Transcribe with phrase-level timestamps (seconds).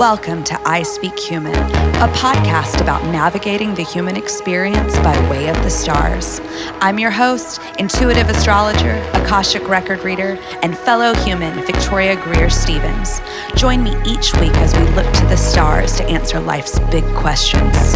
[0.00, 5.56] Welcome to I Speak Human, a podcast about navigating the human experience by way of
[5.56, 6.40] the stars.
[6.80, 13.20] I'm your host, intuitive astrologer, Akashic record reader, and fellow human Victoria Greer Stevens.
[13.56, 17.94] Join me each week as we look to the stars to answer life's big questions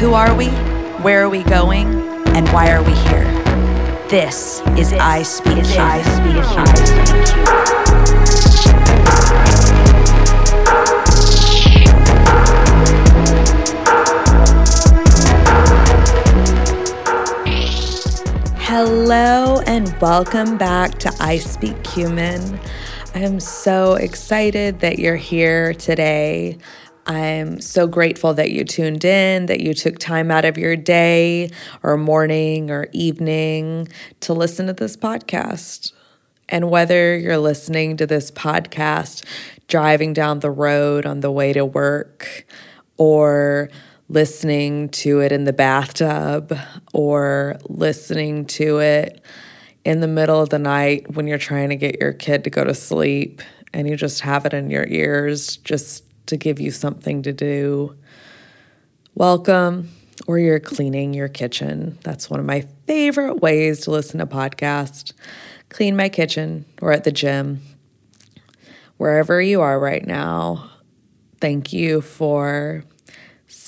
[0.00, 0.48] Who are we?
[1.02, 1.86] Where are we going?
[2.28, 3.30] And why are we here?
[4.08, 5.86] This is this I Speak is Human.
[5.86, 6.02] I
[7.66, 7.71] Speak
[19.04, 22.60] Hello and welcome back to I Speak Human.
[23.16, 26.56] I am so excited that you're here today.
[27.06, 31.50] I'm so grateful that you tuned in, that you took time out of your day
[31.82, 33.88] or morning or evening
[34.20, 35.92] to listen to this podcast.
[36.48, 39.24] And whether you're listening to this podcast
[39.66, 42.46] driving down the road on the way to work
[42.98, 43.68] or
[44.12, 46.56] listening to it in the bathtub
[46.92, 49.24] or listening to it
[49.86, 52.62] in the middle of the night when you're trying to get your kid to go
[52.62, 53.40] to sleep
[53.72, 57.96] and you just have it in your ears just to give you something to do.
[59.14, 59.88] Welcome.
[60.26, 61.98] Or you're cleaning your kitchen.
[62.02, 65.14] That's one of my favorite ways to listen to podcasts.
[65.70, 67.62] Clean my kitchen or at the gym.
[68.98, 70.70] Wherever you are right now,
[71.40, 72.84] thank you for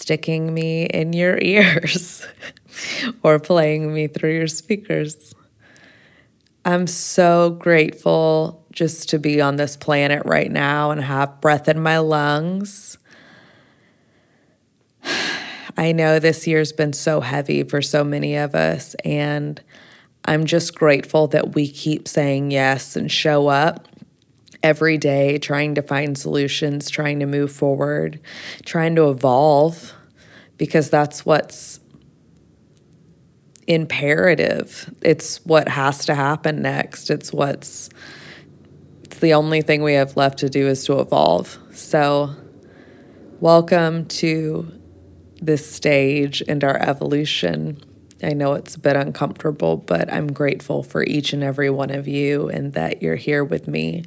[0.05, 2.27] sticking me in your ears
[3.22, 5.34] or playing me through your speakers.
[6.62, 11.80] I'm so grateful just to be on this planet right now and have breath in
[11.80, 12.98] my lungs.
[15.78, 19.58] I know this year's been so heavy for so many of us, and
[20.27, 23.89] I'm just grateful that we keep saying yes and show up
[24.65, 28.19] every day trying to find solutions, trying to move forward,
[28.65, 29.93] trying to evolve,
[30.57, 31.80] because that's what's
[33.67, 34.92] imperative.
[35.03, 37.11] It's what has to happen next.
[37.11, 37.91] It's what's
[39.03, 41.58] it's the only thing we have left to do is to evolve.
[41.73, 42.35] So,
[43.41, 44.73] welcome to
[45.42, 47.85] this stage and our evolution.
[48.23, 52.08] I know it's a bit uncomfortable, but I'm grateful for each and every one of
[52.08, 54.05] you and that you're here with me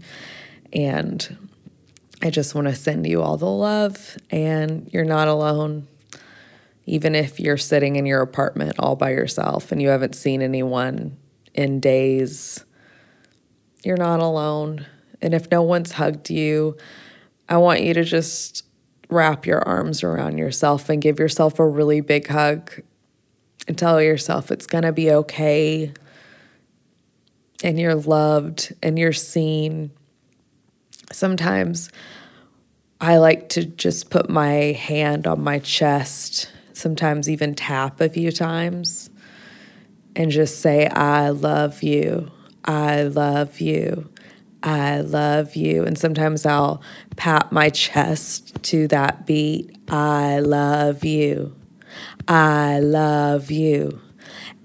[0.74, 1.50] and
[2.22, 5.88] I just want to send you all the love, and you're not alone.
[6.86, 11.18] Even if you're sitting in your apartment all by yourself and you haven't seen anyone
[11.54, 12.64] in days,
[13.84, 14.86] you're not alone.
[15.22, 16.78] And if no one's hugged you,
[17.50, 18.64] I want you to just
[19.10, 22.72] wrap your arms around yourself and give yourself a really big hug
[23.68, 25.94] and tell yourself it's going to be okay
[27.64, 29.92] and you're loved and you're seen
[31.12, 31.90] Sometimes
[33.00, 38.32] I like to just put my hand on my chest, sometimes even tap a few
[38.32, 39.10] times,
[40.16, 42.32] and just say, I love you.
[42.66, 44.10] I love you.
[44.64, 45.86] I love you.
[45.86, 46.82] And sometimes I'll
[47.16, 49.78] pat my chest to that beat.
[49.88, 51.56] I love you.
[52.28, 54.02] I love you.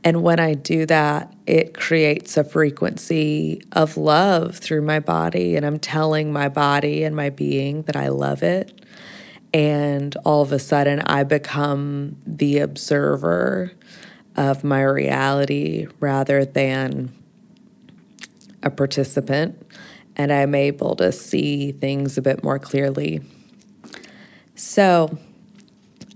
[0.04, 5.54] And when I do that, it creates a frequency of love through my body.
[5.54, 8.84] And I'm telling my body and my being that I love it.
[9.54, 13.72] And all of a sudden, I become the observer
[14.34, 17.12] of my reality rather than
[18.62, 19.64] a participant.
[20.16, 23.20] And I'm able to see things a bit more clearly.
[24.54, 25.18] So,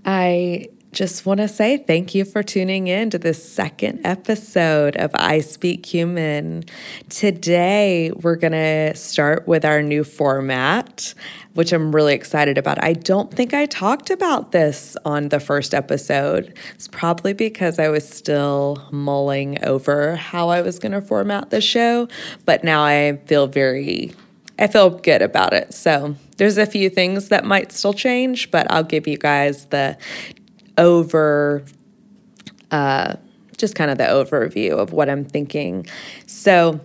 [0.05, 5.11] I just want to say thank you for tuning in to this second episode of
[5.13, 6.63] I Speak Human.
[7.07, 11.13] Today, we're going to start with our new format,
[11.53, 12.83] which I'm really excited about.
[12.83, 16.57] I don't think I talked about this on the first episode.
[16.73, 21.61] It's probably because I was still mulling over how I was going to format the
[21.61, 22.07] show,
[22.43, 24.15] but now I feel very
[24.59, 25.73] I feel good about it.
[25.73, 29.97] So there's a few things that might still change, but I'll give you guys the
[30.77, 31.63] over
[32.71, 33.15] uh,
[33.57, 35.85] just kind of the overview of what I'm thinking.
[36.25, 36.79] So,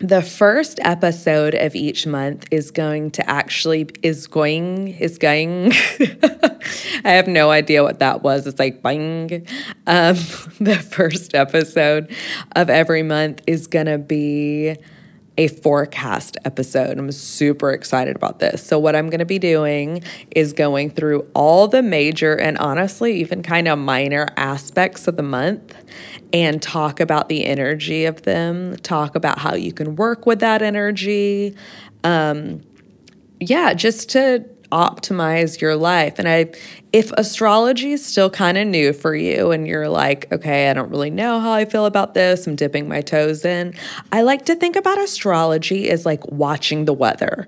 [0.00, 5.72] the first episode of each month is going to actually is going is going.
[7.04, 8.46] I have no idea what that was.
[8.46, 9.46] It's like bang
[9.86, 10.14] um,
[10.60, 12.14] the first episode
[12.54, 14.76] of every month is going to be
[15.38, 16.98] a forecast episode.
[16.98, 18.62] I'm super excited about this.
[18.62, 20.02] So, what I'm going to be doing
[20.32, 25.22] is going through all the major and honestly, even kind of minor aspects of the
[25.22, 25.74] month
[26.32, 30.60] and talk about the energy of them, talk about how you can work with that
[30.60, 31.54] energy.
[32.02, 32.62] Um,
[33.40, 36.18] yeah, just to optimize your life.
[36.18, 36.50] And I
[36.92, 40.90] if astrology is still kind of new for you and you're like, okay, I don't
[40.90, 43.74] really know how I feel about this, I'm dipping my toes in.
[44.10, 47.46] I like to think about astrology as like watching the weather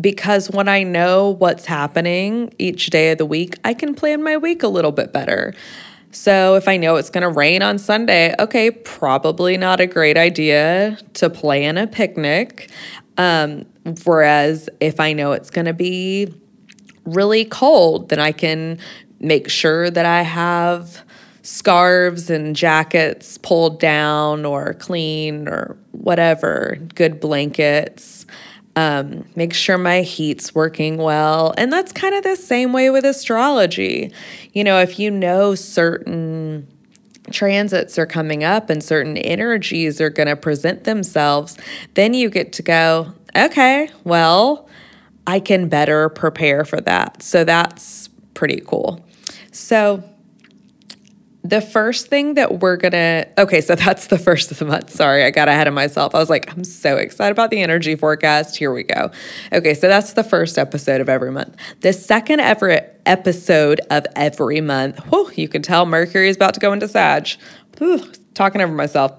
[0.00, 4.36] because when I know what's happening each day of the week, I can plan my
[4.36, 5.54] week a little bit better.
[6.10, 10.18] So if I know it's going to rain on Sunday, okay, probably not a great
[10.18, 12.70] idea to plan a picnic.
[13.16, 13.64] Um,
[14.04, 16.34] whereas if I know it's going to be
[17.04, 18.78] really cold, then I can
[19.20, 21.02] make sure that I have
[21.42, 28.26] scarves and jackets pulled down or clean or whatever, good blankets.
[28.74, 31.52] Um, make sure my heat's working well.
[31.58, 34.12] And that's kind of the same way with astrology.
[34.52, 36.66] You know, if you know certain
[37.30, 41.58] transits are coming up and certain energies are going to present themselves,
[41.94, 44.68] then you get to go, okay, well,
[45.26, 47.22] I can better prepare for that.
[47.22, 49.04] So that's pretty cool.
[49.52, 50.02] So,
[51.44, 54.90] the first thing that we're gonna, okay, so that's the first of the month.
[54.90, 56.14] Sorry, I got ahead of myself.
[56.14, 58.56] I was like, I'm so excited about the energy forecast.
[58.56, 59.10] Here we go.
[59.52, 61.56] Okay, so that's the first episode of every month.
[61.80, 66.60] The second ever episode of every month, whew, you can tell Mercury is about to
[66.60, 67.28] go into Sag.
[68.34, 69.18] Talking over myself.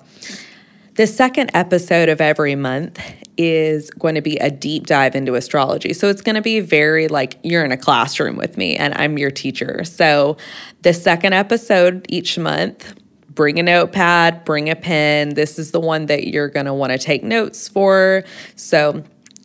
[0.95, 2.99] The second episode of every month
[3.37, 5.93] is going to be a deep dive into astrology.
[5.93, 9.17] So it's going to be very like you're in a classroom with me and I'm
[9.17, 9.83] your teacher.
[9.83, 10.37] So
[10.81, 12.93] the second episode each month,
[13.29, 15.33] bring a notepad, bring a pen.
[15.33, 18.23] This is the one that you're going to want to take notes for.
[18.55, 19.03] So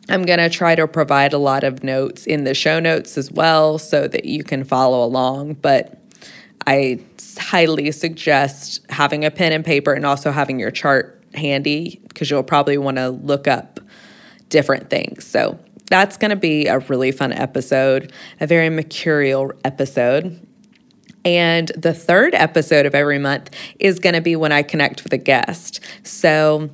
[0.09, 3.31] I'm going to try to provide a lot of notes in the show notes as
[3.31, 5.55] well so that you can follow along.
[5.55, 5.99] But
[6.67, 6.99] I
[7.37, 12.43] highly suggest having a pen and paper and also having your chart handy because you'll
[12.43, 13.79] probably want to look up
[14.49, 15.25] different things.
[15.25, 15.59] So
[15.89, 20.45] that's going to be a really fun episode, a very mercurial episode.
[21.25, 23.49] And the third episode of every month
[23.79, 25.81] is going to be when I connect with a guest.
[26.03, 26.69] So,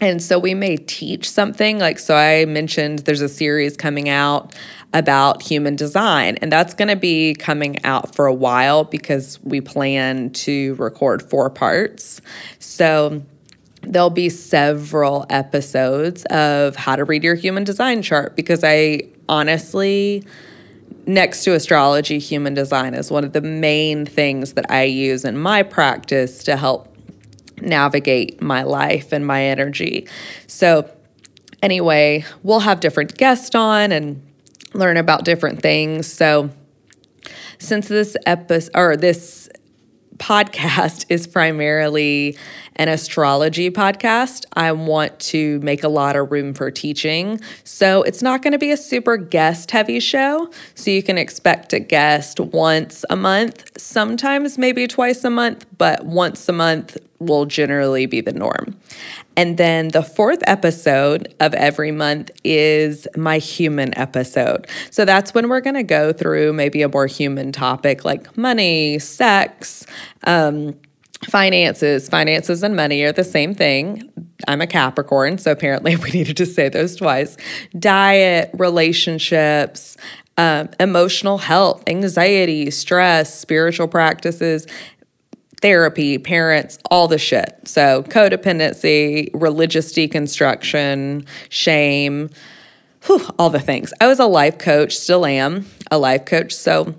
[0.00, 1.78] and so we may teach something.
[1.78, 4.54] Like, so I mentioned there's a series coming out
[4.92, 9.60] about human design, and that's going to be coming out for a while because we
[9.60, 12.20] plan to record four parts.
[12.58, 13.22] So,
[13.82, 20.24] there'll be several episodes of how to read your human design chart because I honestly,
[21.06, 25.38] next to astrology, human design is one of the main things that I use in
[25.38, 26.94] my practice to help
[27.60, 30.06] navigate my life and my energy.
[30.46, 30.90] So,
[31.62, 34.22] anyway, we'll have different guests on and
[34.74, 36.06] learn about different things.
[36.06, 36.50] So,
[37.58, 39.48] since this episode or this
[40.20, 42.36] podcast is primarily
[42.76, 44.44] an astrology podcast.
[44.52, 47.40] I want to make a lot of room for teaching.
[47.64, 50.50] So it's not going to be a super guest heavy show.
[50.74, 56.04] So you can expect a guest once a month, sometimes maybe twice a month, but
[56.04, 58.76] once a month will generally be the norm.
[59.36, 64.66] And then the fourth episode of every month is my human episode.
[64.90, 68.98] So that's when we're going to go through maybe a more human topic like money,
[68.98, 69.86] sex,
[70.24, 70.74] um,
[71.28, 72.08] finances.
[72.08, 74.10] Finances and money are the same thing.
[74.48, 77.36] I'm a Capricorn, so apparently we needed to say those twice.
[77.78, 79.96] Diet, relationships,
[80.38, 84.66] um, emotional health, anxiety, stress, spiritual practices,
[85.60, 87.60] therapy, parents, all the shit.
[87.64, 92.30] So, codependency, religious deconstruction, shame,
[93.06, 93.92] whew, all the things.
[94.00, 96.52] I was a life coach, still am a life coach.
[96.52, 96.94] So,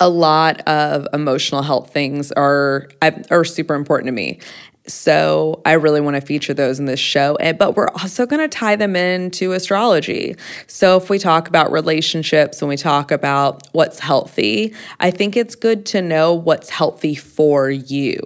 [0.00, 2.88] a lot of emotional health things are
[3.30, 4.40] are super important to me.
[4.88, 7.36] So I really want to feature those in this show.
[7.36, 10.36] And, but we're also going to tie them into astrology.
[10.66, 15.54] So if we talk about relationships and we talk about what's healthy, I think it's
[15.54, 18.18] good to know what's healthy for you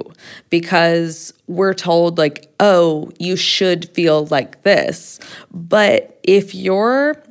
[0.50, 5.19] because we're told, like, oh, you should feel like this.
[5.50, 7.23] But if you're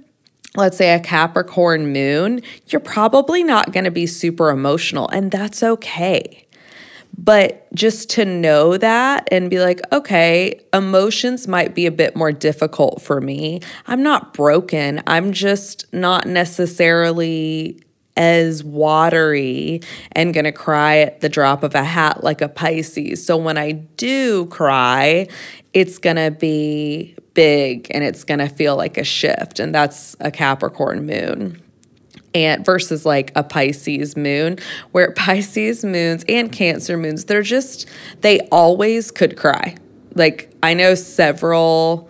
[0.57, 5.63] let's say a Capricorn moon, you're probably not going to be super emotional, and that's
[5.63, 6.40] okay.
[7.23, 12.31] But just to know that and be like, okay, emotions might be a bit more
[12.31, 13.61] difficult for me.
[13.85, 15.03] I'm not broken.
[15.05, 17.79] I'm just not necessarily
[18.17, 19.81] as watery
[20.13, 23.23] and going to cry at the drop of a hat like a Pisces.
[23.23, 25.27] So when I do cry,
[25.73, 29.59] it's going to be big and it's going to feel like a shift.
[29.59, 31.61] And that's a Capricorn moon
[32.33, 34.57] and versus like a Pisces moon,
[34.91, 37.87] where Pisces moons and Cancer moons, they're just,
[38.21, 39.75] they always could cry.
[40.15, 42.09] Like I know several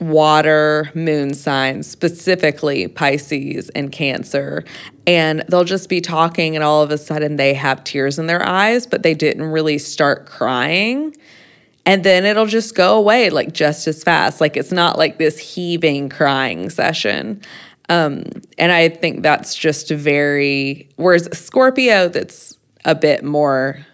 [0.00, 4.64] water moon signs, specifically Pisces and Cancer.
[5.06, 8.42] And they'll just be talking, and all of a sudden they have tears in their
[8.46, 11.14] eyes, but they didn't really start crying.
[11.86, 14.40] And then it'll just go away like just as fast.
[14.40, 17.42] Like it's not like this heaving crying session.
[17.90, 18.22] Um,
[18.56, 23.84] and I think that's just very, whereas Scorpio, that's a bit more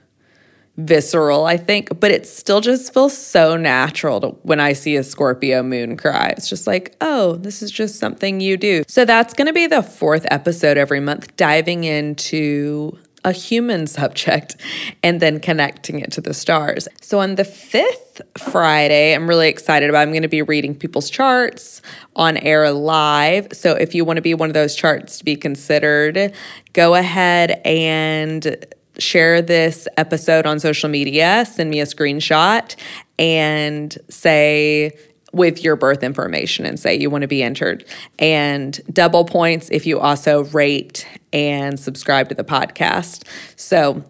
[0.76, 5.02] visceral, I think, but it still just feels so natural to, when I see a
[5.02, 6.34] Scorpio moon cry.
[6.36, 8.84] It's just like, oh, this is just something you do.
[8.86, 14.56] So that's going to be the fourth episode every month, diving into a human subject
[15.02, 16.88] and then connecting it to the stars.
[17.02, 20.02] So on the fifth Friday, I'm really excited about.
[20.02, 21.82] I'm going to be reading people's charts
[22.14, 23.48] on air live.
[23.52, 26.32] So if you want to be one of those charts to be considered,
[26.72, 28.64] go ahead and
[28.98, 32.76] share this episode on social media, send me a screenshot
[33.18, 34.92] and say
[35.36, 37.84] with your birth information and say you want to be entered.
[38.18, 43.24] And double points if you also rate and subscribe to the podcast.
[43.56, 44.04] So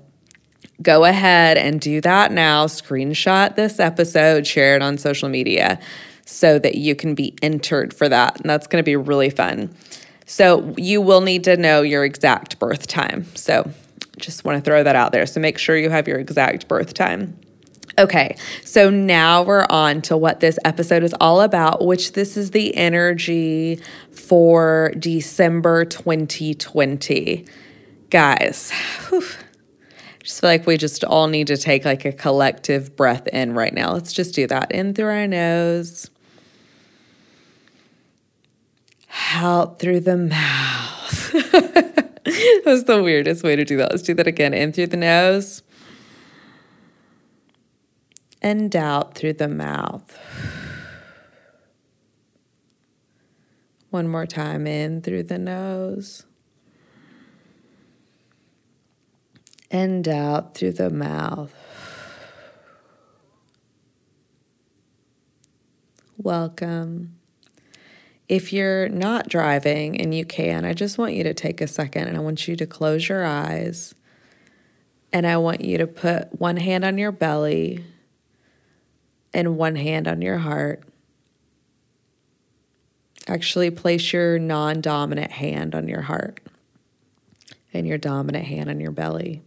[0.81, 2.67] go ahead and do that now.
[2.67, 5.79] Screenshot this episode, share it on social media
[6.25, 8.41] so that you can be entered for that.
[8.41, 9.75] And that's going to be really fun.
[10.27, 13.25] So you will need to know your exact birth time.
[13.35, 13.71] So
[14.19, 15.27] just want to throw that out there.
[15.27, 17.39] So make sure you have your exact birth time.
[17.99, 22.51] Okay, so now we're on to what this episode is all about, which this is
[22.51, 27.47] the energy for December 2020.
[28.11, 28.71] Guys,
[29.09, 29.25] whew,
[30.23, 33.73] just feel like we just all need to take like a collective breath in right
[33.73, 33.95] now.
[33.95, 36.11] Let's just do that in through our nose,
[39.33, 41.33] out through the mouth.
[41.53, 43.91] that was the weirdest way to do that.
[43.91, 44.53] Let's do that again.
[44.53, 45.63] In through the nose
[48.47, 50.17] and out through the mouth.
[53.91, 56.25] One more time in through the nose
[59.69, 61.53] and out through the mouth.
[66.17, 67.17] Welcome.
[68.29, 72.07] If you're not driving and you can, I just want you to take a second
[72.07, 73.93] and I want you to close your eyes.
[75.13, 77.85] And I want you to put one hand on your belly
[79.33, 80.83] and one hand on your heart.
[83.29, 86.41] Actually, place your non dominant hand on your heart
[87.73, 89.43] and your dominant hand on your belly.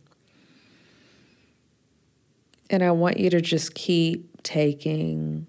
[2.69, 5.48] And I want you to just keep taking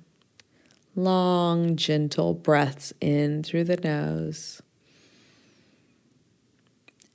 [0.94, 4.62] long, gentle breaths in through the nose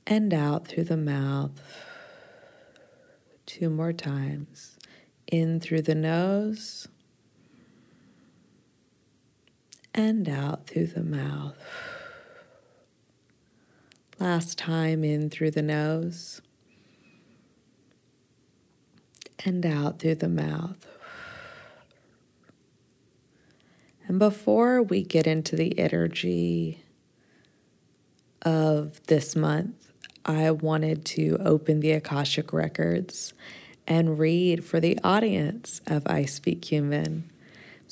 [0.05, 1.51] and out through the mouth.
[3.45, 4.77] Two more times.
[5.27, 6.87] In through the nose
[9.95, 11.55] and out through the mouth.
[14.19, 16.41] Last time in through the nose
[19.45, 20.85] and out through the mouth.
[24.07, 26.83] And before we get into the energy
[28.41, 29.91] of this month,
[30.25, 33.33] I wanted to open the Akashic Records
[33.87, 37.29] and read for the audience of I Speak Human.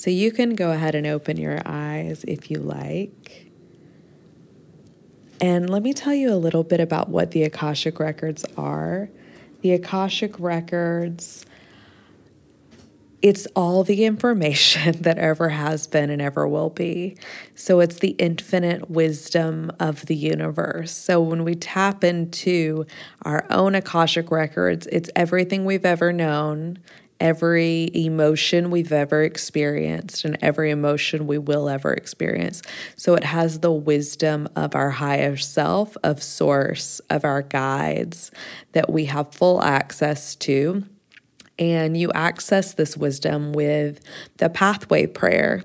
[0.03, 3.50] So you can go ahead and open your eyes if you like.
[5.39, 9.07] And let me tell you a little bit about what the Akashic Records are.
[9.62, 11.45] The Akashic Records
[13.24, 17.15] it's all the information that ever has been and ever will be.
[17.55, 20.91] So it's the infinite wisdom of the universe.
[20.91, 22.86] So when we tap into
[23.22, 26.79] our own Akashic records, it's everything we've ever known,
[27.24, 32.62] every emotion we've ever experienced, and every emotion we will ever experience.
[32.98, 38.30] So it has the wisdom of our higher self, of source, of our guides
[38.74, 40.84] that we have full access to
[41.58, 44.01] and you access this wisdom with
[44.38, 45.63] the pathway prayer.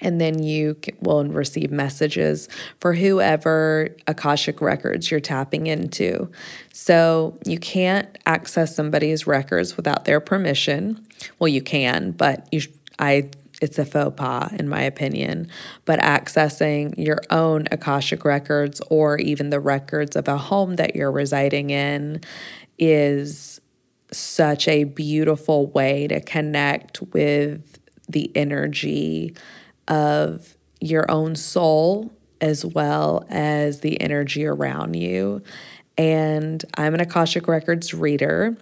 [0.00, 2.48] And then you will receive messages
[2.80, 6.30] for whoever Akashic records you're tapping into.
[6.72, 11.06] So you can't access somebody's records without their permission.
[11.38, 12.62] Well, you can, but you,
[12.98, 13.30] I
[13.62, 15.48] it's a faux pas, in my opinion.
[15.84, 21.12] But accessing your own Akashic records or even the records of a home that you're
[21.12, 22.20] residing in
[22.78, 23.60] is
[24.12, 29.34] such a beautiful way to connect with the energy
[29.88, 35.42] of your own soul as well as the energy around you.
[35.96, 38.56] And I'm an Akashic Records reader.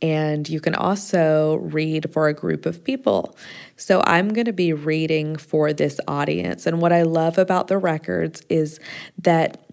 [0.00, 3.36] And you can also read for a group of people.
[3.76, 6.66] So I'm going to be reading for this audience.
[6.66, 8.80] And what I love about the records is
[9.18, 9.64] that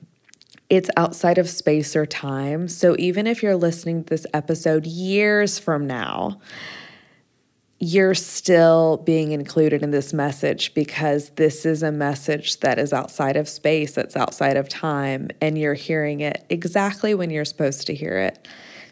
[0.70, 2.70] it's outside of space or time.
[2.70, 6.40] So even if you're listening to this episode years from now,
[7.84, 13.36] you're still being included in this message because this is a message that is outside
[13.36, 17.96] of space, that's outside of time, and you're hearing it exactly when you're supposed to
[17.96, 18.48] hear it.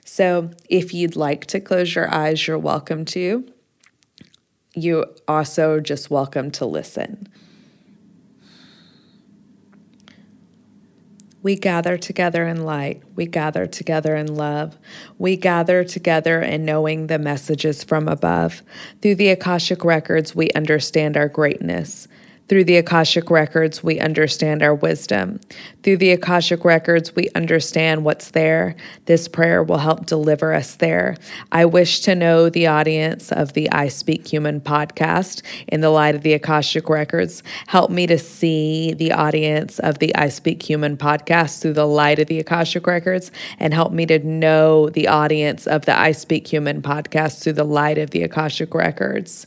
[0.05, 3.47] So if you'd like to close your eyes, you're welcome to.
[4.73, 7.27] You also just welcome to listen.
[11.41, 13.01] We gather together in light.
[13.15, 14.77] We gather together in love.
[15.17, 18.61] We gather together in knowing the messages from above.
[19.01, 22.07] Through the Akashic records, we understand our greatness.
[22.49, 25.39] Through the Akashic Records, we understand our wisdom.
[25.83, 28.75] Through the Akashic Records, we understand what's there.
[29.05, 31.15] This prayer will help deliver us there.
[31.51, 36.15] I wish to know the audience of the I Speak Human podcast in the light
[36.15, 37.43] of the Akashic Records.
[37.67, 42.17] Help me to see the audience of the I Speak Human podcast through the light
[42.17, 46.51] of the Akashic Records, and help me to know the audience of the I Speak
[46.51, 49.45] Human podcast through the light of the Akashic Records.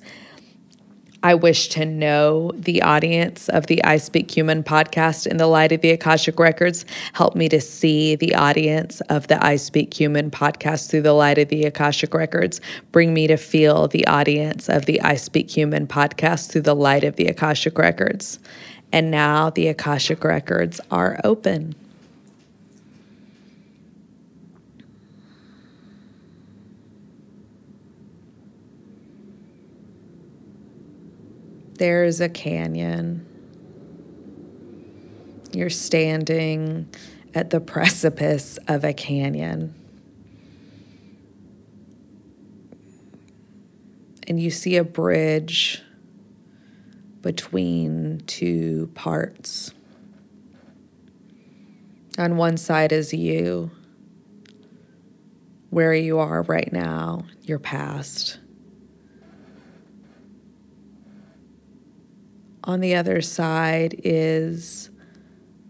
[1.25, 5.71] I wish to know the audience of the I Speak Human podcast in the light
[5.71, 6.85] of the Akashic Records.
[7.13, 11.39] Help me to see the audience of the I Speak Human podcast through the light
[11.39, 12.61] of the Akashic Records.
[12.91, 17.05] Bring me to feel the audience of the I Speak Human podcast through the light
[17.05, 18.41] of the Akashic Records.
[18.91, 21.77] And now the Akashic Records are open.
[31.83, 33.27] There's a canyon.
[35.51, 36.89] You're standing
[37.35, 39.75] at the precipice of a canyon.
[44.29, 45.83] And you see a bridge
[47.21, 49.75] between two parts.
[52.17, 53.73] On one side is you,
[55.71, 58.39] where you are right now, your past.
[62.65, 64.91] On the other side is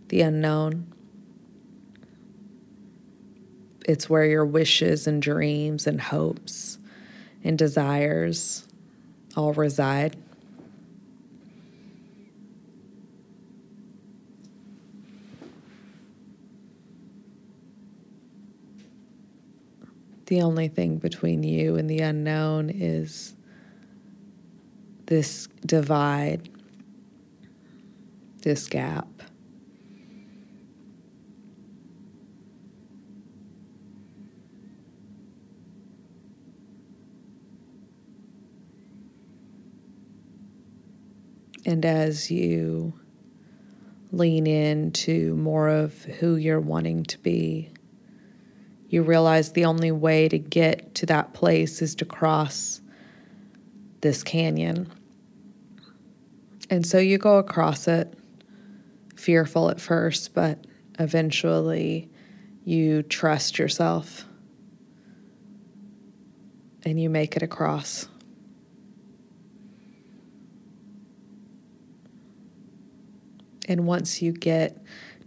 [0.08, 0.92] the unknown.
[3.88, 6.78] It's where your wishes and dreams and hopes
[7.42, 8.66] and desires
[9.36, 10.16] all reside.
[20.26, 23.34] The only thing between you and the unknown is
[25.06, 26.48] this divide
[28.42, 29.06] this gap.
[41.64, 42.92] And as you
[44.10, 47.70] lean into more of who you're wanting to be,
[48.88, 52.80] you realize the only way to get to that place is to cross
[54.02, 54.92] this canyon.
[56.68, 58.12] And so you go across it
[59.22, 60.66] fearful at first, but
[60.98, 62.10] eventually
[62.64, 64.24] you trust yourself
[66.84, 68.08] and you make it across.
[73.68, 74.82] And once you get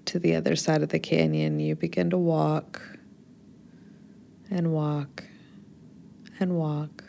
[0.06, 2.82] to the other side of the canyon, you begin to walk
[4.52, 5.24] and walk
[6.40, 7.06] and walk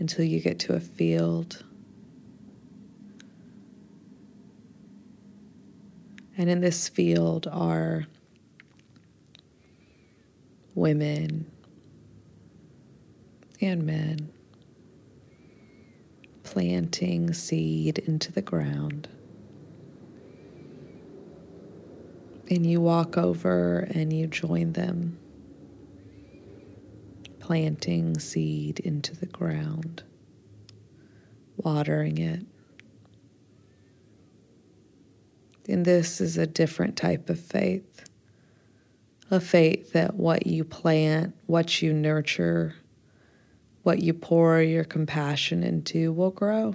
[0.00, 1.64] until you get to a field
[6.36, 8.06] And in this field are
[10.74, 11.50] women
[13.60, 14.32] and men
[16.42, 19.08] planting seed into the ground.
[22.50, 25.18] And you walk over and you join them,
[27.40, 30.02] planting seed into the ground,
[31.56, 32.44] watering it,
[35.68, 37.92] And this is a different type of faith
[39.32, 42.74] a faith that what you plant, what you nurture,
[43.82, 46.74] what you pour your compassion into will grow.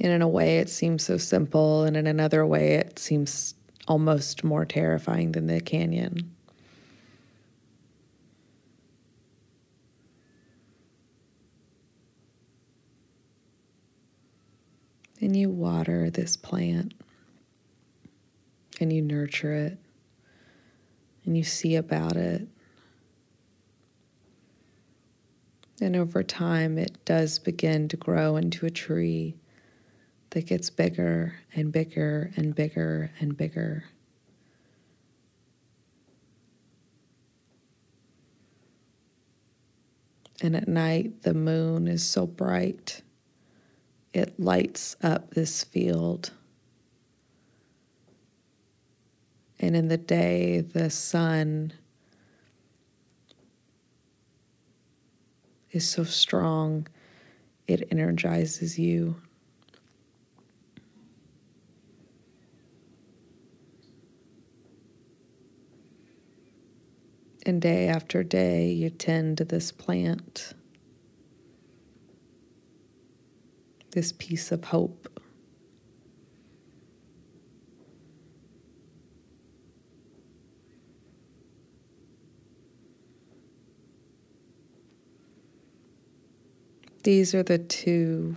[0.00, 3.54] And in a way, it seems so simple, and in another way, it seems
[3.86, 6.35] almost more terrifying than the canyon.
[15.26, 16.94] And you water this plant
[18.78, 19.76] and you nurture it
[21.24, 22.46] and you see about it.
[25.80, 29.34] And over time, it does begin to grow into a tree
[30.30, 33.82] that gets bigger and bigger and bigger and bigger.
[40.40, 43.02] And at night, the moon is so bright,
[44.16, 46.30] it lights up this field.
[49.60, 51.74] And in the day, the sun
[55.70, 56.86] is so strong,
[57.68, 59.16] it energizes you.
[67.44, 70.54] And day after day, you tend to this plant,
[73.96, 75.08] this piece of hope.
[87.04, 88.36] These are the two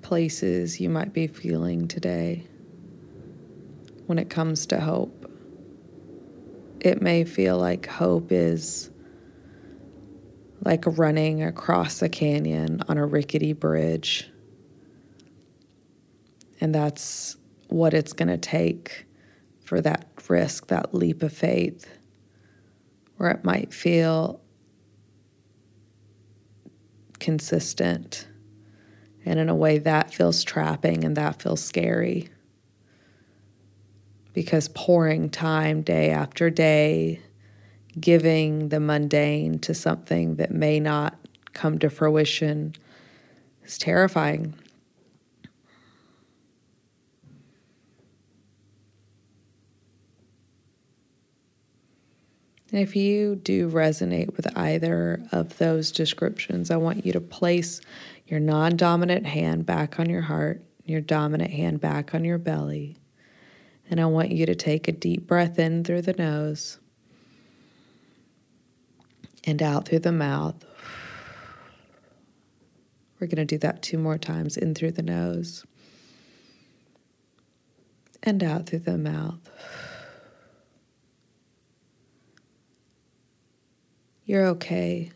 [0.00, 2.44] places you might be feeling today
[4.06, 5.21] when it comes to hope.
[6.82, 8.90] It may feel like hope is
[10.64, 14.28] like running across a canyon on a rickety bridge.
[16.60, 17.36] And that's
[17.68, 19.06] what it's going to take
[19.64, 21.88] for that risk that leap of faith
[23.16, 24.40] where it might feel
[27.20, 28.26] consistent.
[29.24, 32.31] And in a way, that feels trapping and that feels scary.
[34.32, 37.20] Because pouring time day after day,
[37.98, 41.18] giving the mundane to something that may not
[41.52, 42.74] come to fruition
[43.64, 44.54] is terrifying.
[52.70, 57.82] And if you do resonate with either of those descriptions, I want you to place
[58.26, 62.96] your non dominant hand back on your heart, your dominant hand back on your belly.
[63.90, 66.78] And I want you to take a deep breath in through the nose
[69.44, 70.64] and out through the mouth.
[73.18, 75.64] We're going to do that two more times in through the nose
[78.22, 79.48] and out through the mouth.
[84.24, 85.10] You're okay.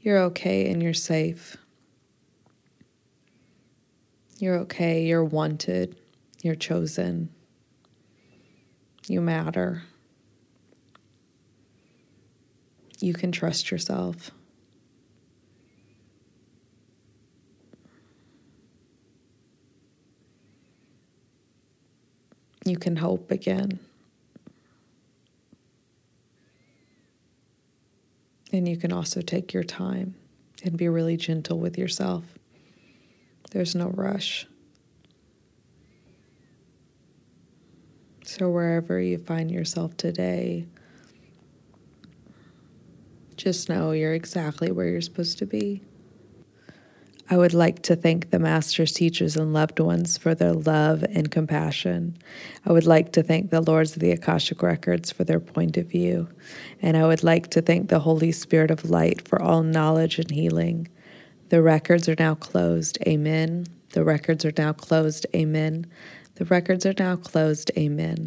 [0.00, 1.56] You're okay and you're safe.
[4.38, 5.04] You're okay.
[5.04, 5.96] You're wanted.
[6.42, 7.30] You're chosen.
[9.06, 9.84] You matter.
[12.98, 14.32] You can trust yourself.
[22.64, 23.78] You can hope again.
[28.52, 30.16] And you can also take your time
[30.64, 32.24] and be really gentle with yourself.
[33.52, 34.46] There's no rush.
[38.34, 40.64] So, wherever you find yourself today,
[43.36, 45.82] just know you're exactly where you're supposed to be.
[47.28, 51.30] I would like to thank the masters, teachers, and loved ones for their love and
[51.30, 52.16] compassion.
[52.64, 55.88] I would like to thank the Lords of the Akashic Records for their point of
[55.88, 56.26] view.
[56.80, 60.30] And I would like to thank the Holy Spirit of Light for all knowledge and
[60.30, 60.88] healing.
[61.50, 62.96] The records are now closed.
[63.06, 63.66] Amen.
[63.90, 65.26] The records are now closed.
[65.36, 65.86] Amen.
[66.36, 67.70] The records are now closed.
[67.76, 68.26] Amen.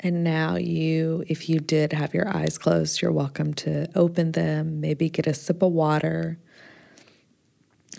[0.00, 4.80] And now, you, if you did have your eyes closed, you're welcome to open them,
[4.80, 6.38] maybe get a sip of water.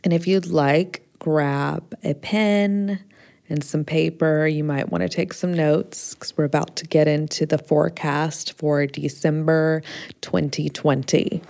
[0.04, 3.00] And if you'd like, grab a pen
[3.48, 4.48] and some paper.
[4.48, 8.54] You might want to take some notes because we're about to get into the forecast
[8.58, 9.82] for December
[10.22, 11.42] 2020.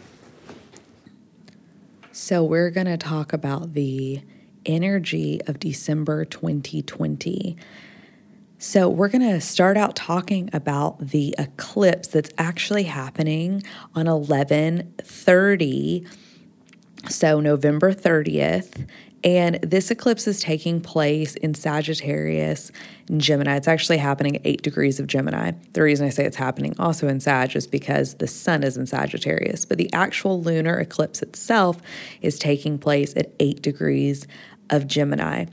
[2.16, 4.22] So, we're going to talk about the
[4.68, 7.58] energy of December 2020.
[8.60, 13.64] So, we're going to start out talking about the eclipse that's actually happening
[13.96, 16.08] on 11:30
[17.10, 18.88] so November 30th
[19.24, 22.72] and this eclipse is taking place in Sagittarius
[23.08, 23.56] and Gemini.
[23.56, 25.52] It's actually happening at 8 degrees of Gemini.
[25.72, 28.86] The reason I say it's happening also in Sag is because the sun is in
[28.86, 31.78] Sagittarius, but the actual lunar eclipse itself
[32.22, 34.28] is taking place at 8 degrees
[34.70, 35.46] of Gemini.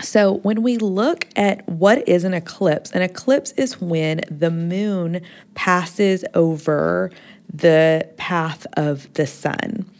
[0.00, 5.22] So, when we look at what is an eclipse, an eclipse is when the moon
[5.56, 7.10] passes over
[7.52, 9.90] the path of the sun.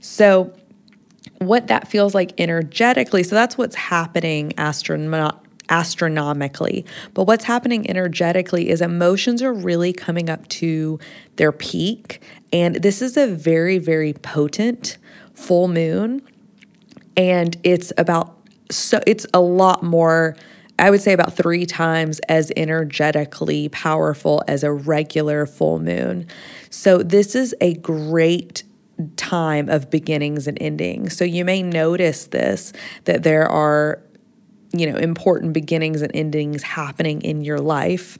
[0.00, 0.52] So,
[1.38, 5.38] what that feels like energetically, so that's what's happening astronom-
[5.70, 6.84] astronomically.
[7.14, 10.98] But what's happening energetically is emotions are really coming up to
[11.36, 12.20] their peak.
[12.52, 14.98] And this is a very, very potent
[15.34, 16.22] full moon.
[17.16, 18.36] And it's about
[18.70, 20.36] so it's a lot more
[20.78, 26.26] I would say about three times as energetically powerful as a regular full moon.
[26.70, 28.62] So, this is a great
[29.16, 31.16] time of beginnings and endings.
[31.16, 32.72] So, you may notice this
[33.04, 34.02] that there are,
[34.72, 38.18] you know, important beginnings and endings happening in your life.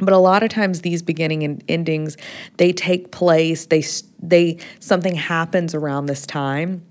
[0.00, 2.16] But a lot of times these beginning and endings,
[2.56, 3.84] they take place, they
[4.22, 6.82] they something happens around this time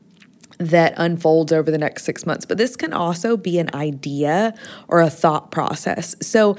[0.60, 2.46] that unfolds over the next six months.
[2.46, 4.54] But this can also be an idea
[4.88, 6.16] or a thought process.
[6.22, 6.58] So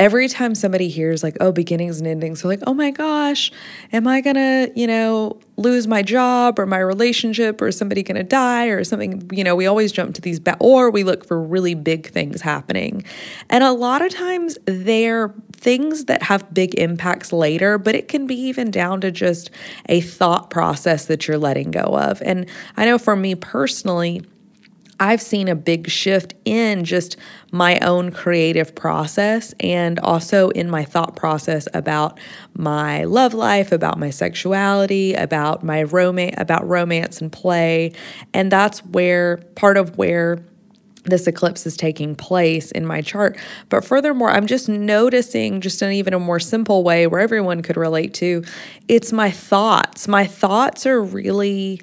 [0.00, 3.52] every time somebody hears like oh beginnings and endings they're like oh my gosh
[3.92, 8.66] am i gonna you know lose my job or my relationship or somebody gonna die
[8.66, 9.28] or something?
[9.32, 12.40] You know we always jump to these ba- or we look for really big things
[12.40, 13.04] happening.
[13.50, 18.26] And a lot of times they're things that have big impacts later but it can
[18.26, 19.50] be even down to just
[19.88, 22.22] a thought process that you're letting go of.
[22.22, 24.22] And i know for me personally
[25.00, 27.16] I've seen a big shift in just
[27.50, 32.20] my own creative process and also in my thought process about
[32.54, 37.92] my love life, about my sexuality, about my romance, about romance and play.
[38.34, 40.44] And that's where part of where
[41.04, 43.38] this eclipse is taking place in my chart.
[43.70, 47.78] But furthermore, I'm just noticing, just in even a more simple way where everyone could
[47.78, 48.44] relate to,
[48.86, 50.08] it's my thoughts.
[50.08, 51.80] My thoughts are really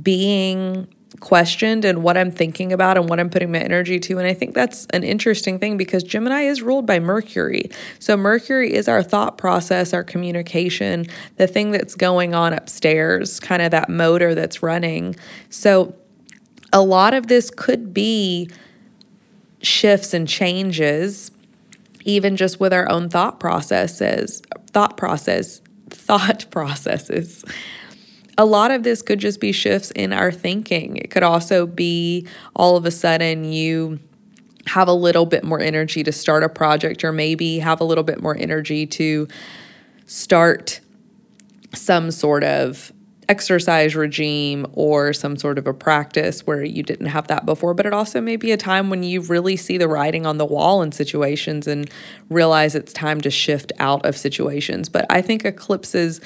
[0.00, 0.86] being
[1.22, 4.18] questioned and what I'm thinking about and what I'm putting my energy to.
[4.18, 7.70] And I think that's an interesting thing because Gemini is ruled by Mercury.
[8.00, 11.06] So, Mercury is our thought process, our communication,
[11.36, 15.16] the thing that's going on upstairs, kind of that motor that's running.
[15.48, 15.94] So,
[16.72, 18.50] a lot of this could be
[19.62, 21.30] shifts and changes,
[22.04, 27.44] even just with our own thought processes, thought process, thought processes
[28.42, 30.96] a lot of this could just be shifts in our thinking.
[30.96, 32.26] It could also be
[32.56, 34.00] all of a sudden you
[34.66, 38.02] have a little bit more energy to start a project, or maybe have a little
[38.02, 39.28] bit more energy to
[40.06, 40.80] start
[41.72, 42.92] some sort of
[43.28, 47.74] exercise regime or some sort of a practice where you didn't have that before.
[47.74, 50.44] But it also may be a time when you really see the writing on the
[50.44, 51.88] wall in situations and
[52.28, 54.88] realize it's time to shift out of situations.
[54.88, 56.20] But I think eclipses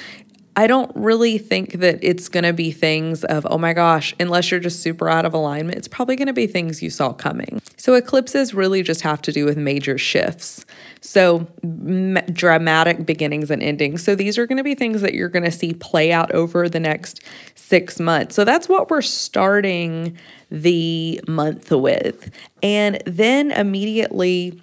[0.59, 4.51] I don't really think that it's going to be things of, oh my gosh, unless
[4.51, 7.61] you're just super out of alignment, it's probably going to be things you saw coming.
[7.77, 10.65] So eclipses really just have to do with major shifts.
[11.03, 14.03] So m- dramatic beginnings and endings.
[14.03, 16.71] So these are going to be things that you're going to see play out over
[16.71, 17.23] the next
[17.55, 18.35] six months.
[18.35, 20.17] So that's what we're starting
[20.51, 22.31] the month with.
[22.63, 24.59] And then immediately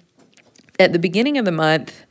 [0.80, 2.03] at the beginning of the month,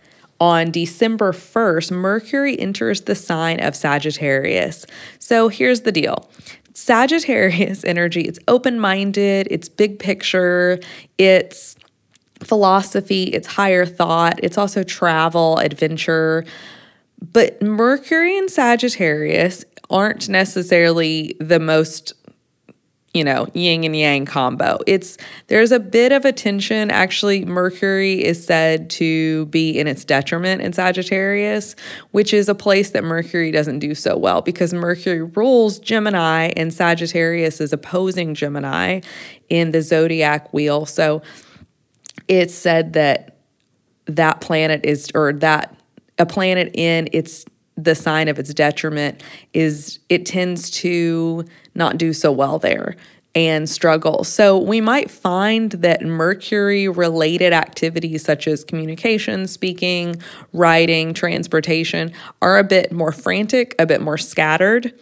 [0.44, 4.86] on December 1st, Mercury enters the sign of Sagittarius.
[5.18, 6.30] So here's the deal.
[6.74, 10.82] Sagittarius energy, it's open minded, it's big picture,
[11.18, 11.78] it's
[12.44, 16.44] philosophy, it's higher thought, it's also travel, adventure.
[17.22, 22.12] But Mercury and Sagittarius aren't necessarily the most
[23.14, 24.80] you know, yin and yang combo.
[24.88, 26.90] It's there's a bit of a tension.
[26.90, 31.76] Actually, Mercury is said to be in its detriment in Sagittarius,
[32.12, 36.74] which is a place that Mercury doesn't do so well because Mercury rules Gemini and
[36.74, 39.02] Sagittarius is opposing Gemini
[39.48, 40.88] in the zodiac wheel.
[40.88, 41.22] So
[42.28, 43.38] it's said that
[44.06, 45.76] that planet is or that
[46.18, 47.46] a planet in its
[47.76, 49.24] the sign of its detriment
[49.54, 51.44] is it tends to
[51.76, 52.96] not do so well there
[53.36, 54.24] and struggle.
[54.24, 62.60] So we might find that Mercury related activities such as communication, speaking, writing, transportation are
[62.60, 64.94] a bit more frantic, a bit more scattered.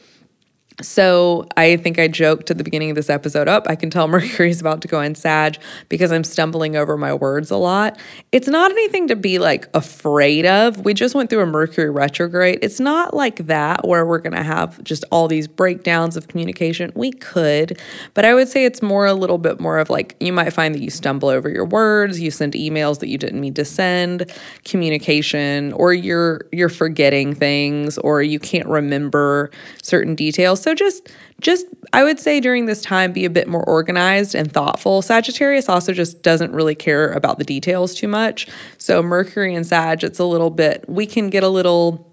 [0.81, 3.65] So I think I joked at the beginning of this episode up.
[3.67, 5.57] I can tell Mercury's about to go in Sag
[5.89, 7.99] because I'm stumbling over my words a lot.
[8.31, 10.85] It's not anything to be like afraid of.
[10.85, 12.59] We just went through a Mercury retrograde.
[12.61, 16.91] It's not like that where we're going to have just all these breakdowns of communication.
[16.95, 17.79] We could,
[18.13, 20.73] but I would say it's more a little bit more of like you might find
[20.73, 24.31] that you stumble over your words, you send emails that you didn't mean to send,
[24.63, 31.65] communication or you're you're forgetting things or you can't remember certain details So just just
[31.93, 35.01] I would say during this time be a bit more organized and thoughtful.
[35.01, 38.47] Sagittarius also just doesn't really care about the details too much.
[38.77, 42.11] So Mercury and Sag, it's a little bit we can get a little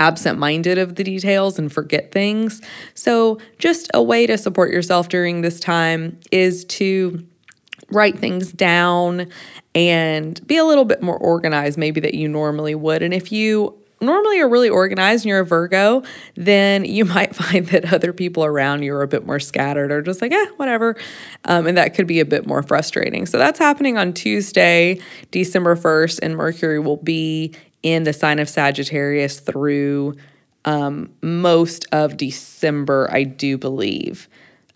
[0.00, 2.60] absent minded of the details and forget things.
[2.94, 7.26] So, just a way to support yourself during this time is to
[7.90, 9.28] write things down
[9.74, 13.02] and be a little bit more organized, maybe that you normally would.
[13.02, 16.02] And if you normally are really organized and you're a Virgo,
[16.34, 20.02] then you might find that other people around you are a bit more scattered or
[20.02, 20.96] just like, eh, whatever.
[21.44, 23.26] Um, and that could be a bit more frustrating.
[23.26, 28.48] So that's happening on Tuesday, December 1st, and Mercury will be in the sign of
[28.48, 30.16] Sagittarius through
[30.64, 34.28] um, most of December, I do believe.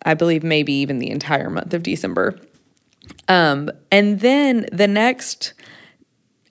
[0.05, 2.39] I believe maybe even the entire month of December.
[3.29, 5.55] Um, and then the next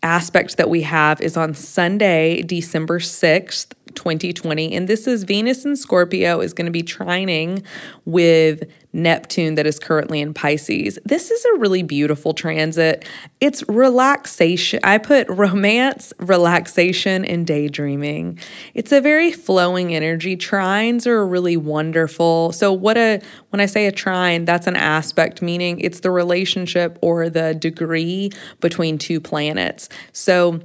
[0.04, 4.76] aspect that we have is on Sunday, December 6th, 2020.
[4.76, 7.64] And this is Venus in Scorpio is going to be trining
[8.06, 11.00] with Neptune that is currently in Pisces.
[11.06, 13.08] This is a really beautiful transit.
[13.40, 14.82] It's relaxation.
[14.84, 18.40] I put romance, relaxation, and daydreaming.
[18.74, 20.36] It's a very flowing energy.
[20.36, 22.52] Trines are really wonderful.
[22.52, 27.00] So what a when I say a trine, that's an aspect meaning it's the relationship
[27.02, 29.88] or the degree between two planets.
[30.12, 30.60] So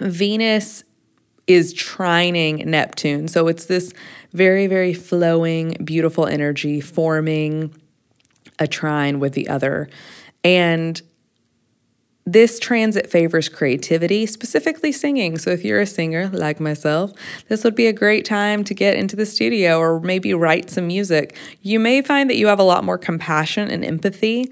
[0.00, 0.84] Venus
[1.46, 3.28] is trining Neptune.
[3.28, 3.92] So it's this
[4.32, 7.74] very, very flowing, beautiful energy forming
[8.58, 9.88] a trine with the other.
[10.42, 11.00] And
[12.26, 15.36] this transit favors creativity, specifically singing.
[15.36, 17.12] So, if you're a singer like myself,
[17.48, 20.86] this would be a great time to get into the studio or maybe write some
[20.86, 21.36] music.
[21.60, 24.50] You may find that you have a lot more compassion and empathy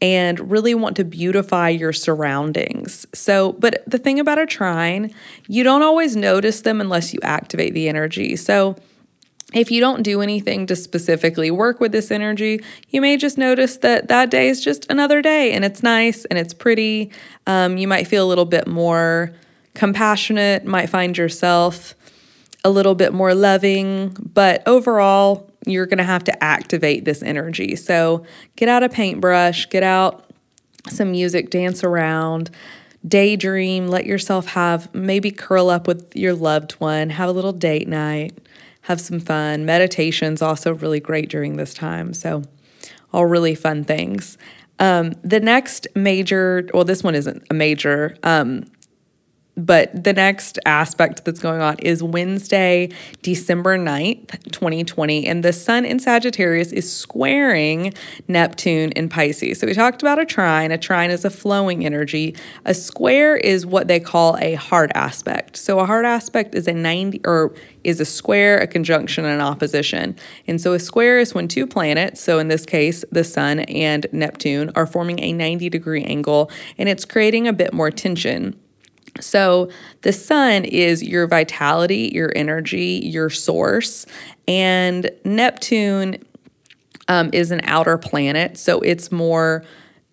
[0.00, 3.06] and really want to beautify your surroundings.
[3.14, 5.12] So, but the thing about a trine,
[5.48, 8.36] you don't always notice them unless you activate the energy.
[8.36, 8.76] So,
[9.54, 13.76] if you don't do anything to specifically work with this energy, you may just notice
[13.78, 17.12] that that day is just another day and it's nice and it's pretty.
[17.46, 19.32] Um, you might feel a little bit more
[19.74, 21.94] compassionate, might find yourself
[22.66, 27.76] a little bit more loving, but overall, you're going to have to activate this energy.
[27.76, 28.26] So
[28.56, 30.28] get out a paintbrush, get out
[30.88, 32.50] some music, dance around,
[33.06, 37.86] daydream, let yourself have maybe curl up with your loved one, have a little date
[37.86, 38.36] night,
[38.82, 39.64] have some fun.
[39.64, 42.12] Meditation's also really great during this time.
[42.14, 42.42] So,
[43.12, 44.38] all really fun things.
[44.80, 48.64] Um, the next major, well, this one isn't a major, um,
[49.56, 52.90] but the next aspect that's going on is Wednesday,
[53.22, 55.26] December 9th, 2020.
[55.26, 57.94] And the sun in Sagittarius is squaring
[58.28, 59.58] Neptune in Pisces.
[59.58, 60.72] So we talked about a trine.
[60.72, 62.36] A trine is a flowing energy.
[62.66, 65.56] A square is what they call a hard aspect.
[65.56, 69.40] So a hard aspect is a 90 or is a square, a conjunction, and an
[69.40, 70.16] opposition.
[70.46, 74.06] And so a square is when two planets, so in this case, the sun and
[74.12, 78.60] Neptune, are forming a 90 degree angle and it's creating a bit more tension.
[79.20, 79.70] So,
[80.02, 84.06] the sun is your vitality, your energy, your source,
[84.46, 86.24] and Neptune
[87.08, 88.58] um, is an outer planet.
[88.58, 89.64] So, it's more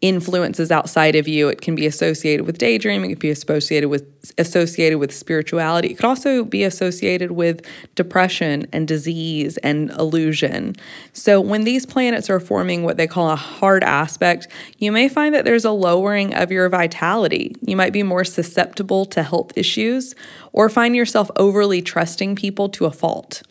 [0.04, 1.48] influences outside of you.
[1.48, 4.06] It can be associated with daydreaming, it can be associated with
[4.38, 5.90] associated with spirituality.
[5.90, 10.76] It could also be associated with depression and disease and illusion.
[11.14, 15.34] So when these planets are forming what they call a hard aspect, you may find
[15.34, 17.56] that there's a lowering of your vitality.
[17.62, 20.16] You might be more susceptible to health issues
[20.52, 23.42] or find yourself overly trusting people to a fault.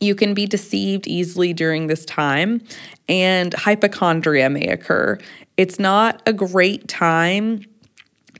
[0.00, 2.62] You can be deceived easily during this time,
[3.08, 5.18] and hypochondria may occur.
[5.58, 7.64] It's not a great time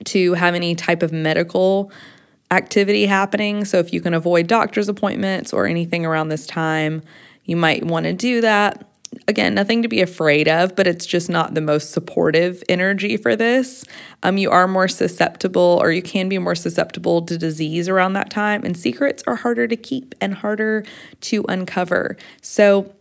[0.05, 1.91] to have any type of medical
[2.51, 3.65] activity happening.
[3.65, 7.03] So, if you can avoid doctor's appointments or anything around this time,
[7.45, 8.85] you might want to do that.
[9.27, 13.35] Again, nothing to be afraid of, but it's just not the most supportive energy for
[13.35, 13.85] this.
[14.23, 18.31] Um, you are more susceptible, or you can be more susceptible to disease around that
[18.31, 20.85] time, and secrets are harder to keep and harder
[21.23, 22.17] to uncover.
[22.43, 22.95] So,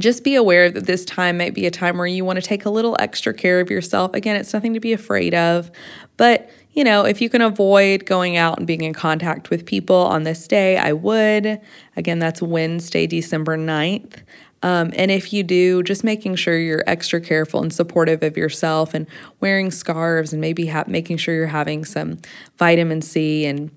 [0.00, 2.64] just be aware that this time might be a time where you want to take
[2.64, 4.12] a little extra care of yourself.
[4.14, 5.70] Again, it's nothing to be afraid of,
[6.16, 9.96] but you know, if you can avoid going out and being in contact with people
[9.96, 11.60] on this day, I would.
[11.96, 14.22] Again, that's Wednesday, December 9th.
[14.64, 18.94] Um, and if you do, just making sure you're extra careful and supportive of yourself
[18.94, 19.06] and
[19.38, 22.18] wearing scarves and maybe ha- making sure you're having some
[22.58, 23.70] vitamin C and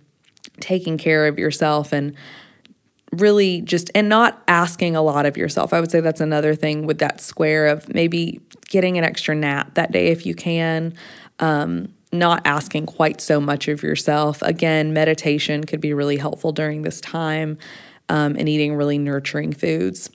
[0.59, 2.15] taking care of yourself and
[3.11, 5.73] really just and not asking a lot of yourself.
[5.73, 9.75] I would say that's another thing with that square of maybe getting an extra nap
[9.75, 10.93] that day if you can.
[11.39, 14.41] Um, not asking quite so much of yourself.
[14.41, 17.57] Again, meditation could be really helpful during this time.
[18.09, 20.09] um, and eating really nurturing foods.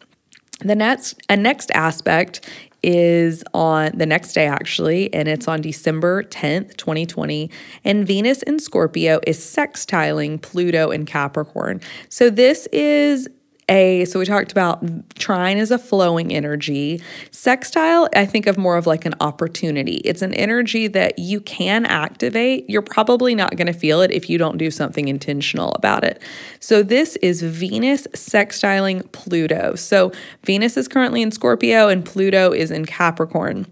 [0.61, 2.49] The next, a next aspect
[2.83, 7.51] is on the next day, actually, and it's on December 10th, 2020.
[7.85, 11.80] And Venus in Scorpio is sextiling Pluto in Capricorn.
[12.09, 13.28] So, this is
[13.69, 14.83] a so we talked about
[15.17, 17.03] trine is a flowing energy.
[17.31, 19.97] Sextile i think of more of like an opportunity.
[20.05, 22.69] It's an energy that you can activate.
[22.69, 26.23] You're probably not going to feel it if you don't do something intentional about it.
[26.61, 29.75] So this is venus sextiling pluto.
[29.75, 30.13] So
[30.45, 33.67] venus is currently in scorpio and pluto is in capricorn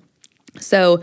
[0.59, 1.03] so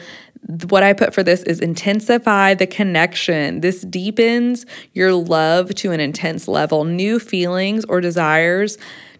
[0.69, 3.61] what I put for this is intensify the connection.
[3.61, 6.83] This deepens your love to an intense level.
[6.83, 8.77] New feelings or desires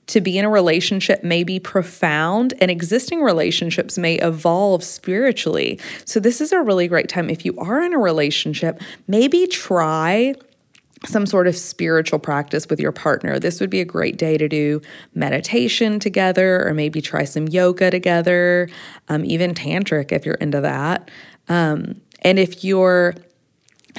[0.07, 5.79] to be in a relationship may be profound, and existing relationships may evolve spiritually.
[6.05, 7.29] So, this is a really great time.
[7.29, 10.33] If you are in a relationship, maybe try
[11.05, 13.39] some sort of spiritual practice with your partner.
[13.39, 14.81] This would be a great day to do
[15.13, 18.69] meditation together, or maybe try some yoga together,
[19.09, 21.09] um, even tantric if you're into that.
[21.49, 23.13] Um, and if you're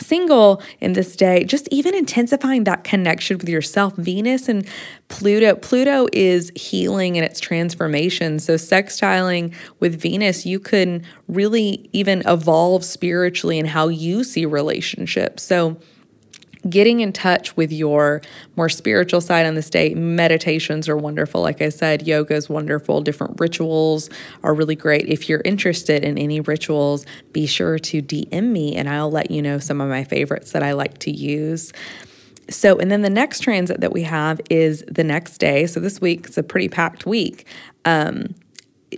[0.01, 3.95] single in this day, just even intensifying that connection with yourself.
[3.97, 4.67] Venus and
[5.09, 8.39] Pluto, Pluto is healing and its transformation.
[8.39, 15.43] So, sextiling with Venus, you can really even evolve spiritually in how you see relationships.
[15.43, 15.79] So,
[16.69, 18.23] getting in touch with your
[18.57, 19.95] more spiritual side on this day.
[19.95, 21.41] Meditations are wonderful.
[21.41, 23.01] Like I said, yoga is wonderful.
[23.01, 24.11] Different rituals
[24.43, 25.07] are really great.
[25.09, 29.43] If you're interested in any rituals, be sure to DM me and I'll let you
[29.43, 31.73] know some of my favorites that I like to use.
[32.51, 35.67] So, and then the next transit that we have is the next day.
[35.67, 37.47] So, this week is a pretty packed week.
[37.85, 38.35] Um,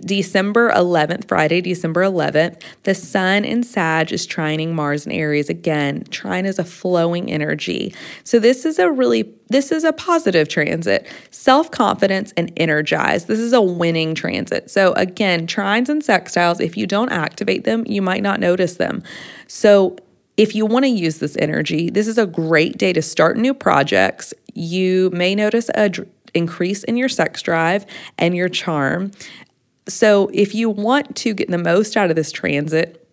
[0.01, 6.03] December 11th, Friday, December 11th, the sun in Sag is trining Mars in Aries again.
[6.09, 7.93] Trine is a flowing energy.
[8.23, 11.05] So this is a really this is a positive transit.
[11.29, 13.27] Self-confidence and energized.
[13.27, 14.71] This is a winning transit.
[14.71, 19.03] So again, trines and sextiles, if you don't activate them, you might not notice them.
[19.47, 19.97] So
[20.37, 23.53] if you want to use this energy, this is a great day to start new
[23.53, 24.33] projects.
[24.53, 25.91] You may notice a
[26.33, 27.85] increase in your sex drive
[28.17, 29.11] and your charm.
[29.87, 33.07] So, if you want to get the most out of this transit,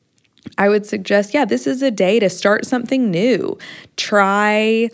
[0.57, 3.59] I would suggest, yeah, this is a day to start something new.
[3.97, 4.91] Try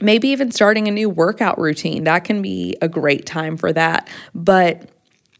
[0.00, 2.04] maybe even starting a new workout routine.
[2.04, 4.08] That can be a great time for that.
[4.34, 4.90] But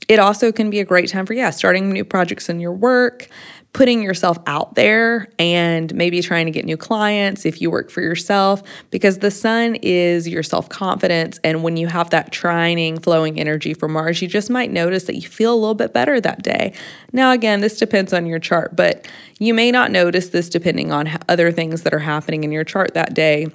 [0.09, 3.29] it also can be a great time for, yeah, starting new projects in your work,
[3.77, 8.01] putting yourself out there and maybe trying to get new clients if you work for
[8.01, 11.39] yourself, because the sun is your self confidence.
[11.45, 15.17] And when you have that trining, flowing energy from Mars, you just might notice that
[15.17, 16.73] you feel a little bit better that day.
[17.13, 19.07] Now, again, this depends on your chart, but
[19.39, 22.95] you may not notice this depending on other things that are happening in your chart
[22.95, 23.49] that day.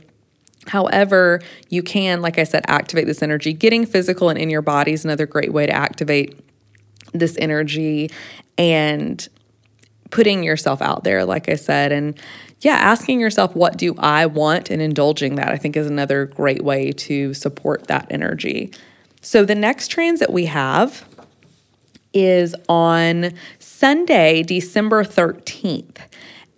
[0.68, 3.54] However, you can, like I said, activate this energy.
[3.54, 6.40] Getting physical and in your body is another great way to activate
[7.12, 8.12] this energy.
[8.60, 9.28] And
[10.12, 12.20] putting yourself out there, like I said, and
[12.62, 16.64] yeah, asking yourself, what do I want, and indulging that, I think is another great
[16.64, 18.72] way to support that energy.
[19.22, 21.08] So the next transit we have
[22.14, 25.98] is on Sunday, December 13th.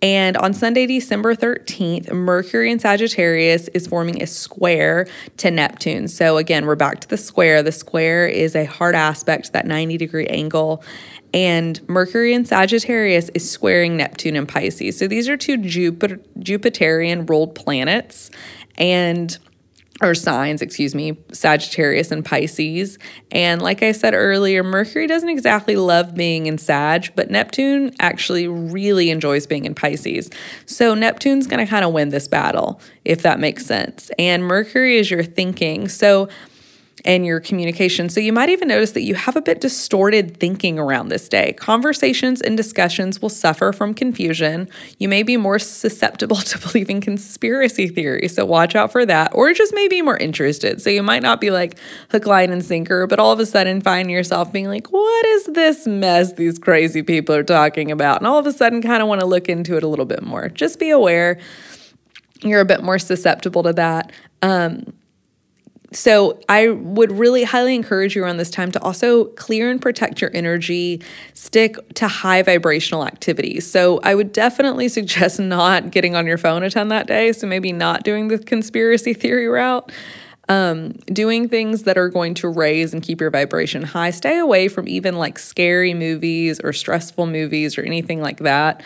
[0.02, 5.06] And on Sunday, December 13th, Mercury in Sagittarius is forming a square
[5.38, 6.08] to Neptune.
[6.08, 7.62] So, again, we're back to the square.
[7.62, 10.84] The square is a hard aspect, that 90 degree angle
[11.34, 14.96] and Mercury in Sagittarius is squaring Neptune in Pisces.
[14.96, 18.30] So these are two Jupiter Jupiterian ruled planets
[18.78, 19.36] and
[20.00, 22.98] or signs, excuse me, Sagittarius and Pisces.
[23.30, 28.48] And like I said earlier, Mercury doesn't exactly love being in Sag, but Neptune actually
[28.48, 30.30] really enjoys being in Pisces.
[30.66, 34.10] So Neptune's going to kind of win this battle, if that makes sense.
[34.18, 35.88] And Mercury is your thinking.
[35.88, 36.28] So
[37.04, 38.08] and your communication.
[38.08, 41.52] So you might even notice that you have a bit distorted thinking around this day.
[41.52, 44.68] Conversations and discussions will suffer from confusion.
[44.98, 49.52] You may be more susceptible to believing conspiracy theories, so watch out for that, or
[49.52, 50.80] just maybe more interested.
[50.80, 51.78] So you might not be like
[52.10, 55.46] hook, line, and sinker, but all of a sudden find yourself being like, what is
[55.46, 58.18] this mess these crazy people are talking about?
[58.18, 60.22] And all of a sudden kind of want to look into it a little bit
[60.22, 60.48] more.
[60.48, 61.38] Just be aware
[62.42, 64.12] you're a bit more susceptible to that.
[64.42, 64.92] Um,
[65.94, 70.20] so I would really highly encourage you around this time to also clear and protect
[70.20, 71.00] your energy,
[71.34, 73.70] stick to high vibrational activities.
[73.70, 77.32] So I would definitely suggest not getting on your phone a ton that day.
[77.32, 79.90] So maybe not doing the conspiracy theory route.
[80.46, 84.10] Um, doing things that are going to raise and keep your vibration high.
[84.10, 88.82] Stay away from even like scary movies or stressful movies or anything like that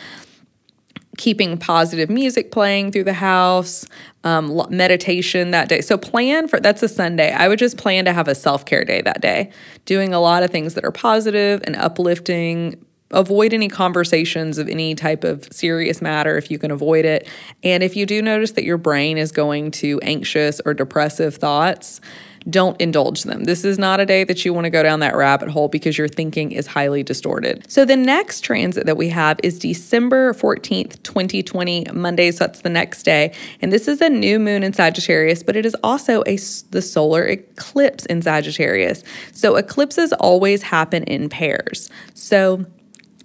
[1.19, 3.85] keeping positive music playing through the house,
[4.25, 5.83] um, meditation that day.
[5.83, 7.33] So plan for that's a Sunday.
[7.33, 9.51] I would just plan to have a self care day that day,
[9.85, 12.83] doing a lot of things that are positive and uplifting.
[13.11, 17.27] Avoid any conversations of any type of serious matter if you can avoid it.
[17.65, 22.03] And if you do notice that your brain is going to anxious or depressive thoughts,
[22.49, 23.45] don't indulge them.
[23.45, 25.99] This is not a day that you want to go down that rabbit hole because
[25.99, 27.71] your thinking is highly distorted.
[27.71, 32.31] So the next transit that we have is December 14th, 2020, Monday.
[32.31, 33.35] So that's the next day.
[33.61, 36.37] And this is a new moon in Sagittarius, but it is also a
[36.71, 39.03] the solar eclipse in Sagittarius.
[39.33, 41.91] So eclipses always happen in pairs.
[42.15, 42.65] So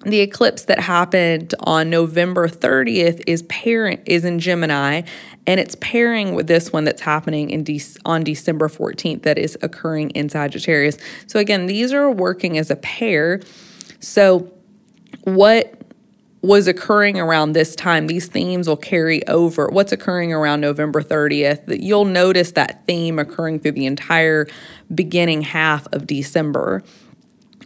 [0.06, 5.02] the eclipse that happened on November 30th is parent is in Gemini
[5.46, 9.58] and it's pairing with this one that's happening in De- on December 14th that is
[9.62, 10.98] occurring in Sagittarius.
[11.28, 13.42] So again, these are working as a pair.
[14.00, 14.52] So
[15.24, 15.74] what
[16.42, 19.68] was occurring around this time, these themes will carry over.
[19.70, 24.48] What's occurring around November 30th, that you'll notice that theme occurring through the entire
[24.94, 26.84] beginning half of December.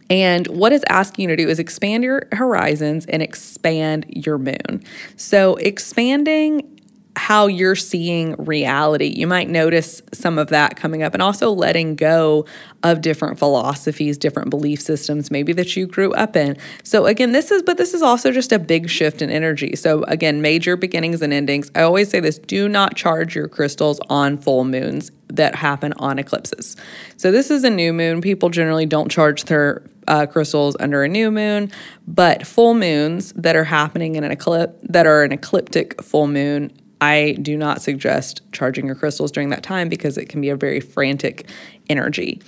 [0.10, 4.84] And what it's asking you to do is expand your horizons and expand your moon.
[5.16, 6.78] So, expanding
[7.18, 9.08] how you're seeing reality.
[9.08, 12.46] You might notice some of that coming up and also letting go
[12.84, 16.58] of different philosophies, different belief systems, maybe that you grew up in.
[16.84, 19.76] So, again, this is, but this is also just a big shift in energy.
[19.76, 21.72] So, again, major beginnings and endings.
[21.74, 26.20] I always say this do not charge your crystals on full moons that happen on
[26.20, 26.76] eclipses.
[27.18, 28.22] So, this is a new moon.
[28.22, 31.72] People generally don't charge their uh, crystals under a new moon,
[32.08, 36.72] but full moons that are happening in an eclipse that are an ecliptic full moon.
[37.00, 40.56] I do not suggest charging your crystals during that time because it can be a
[40.56, 41.48] very frantic
[41.90, 42.42] energy.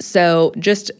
[0.00, 0.90] So just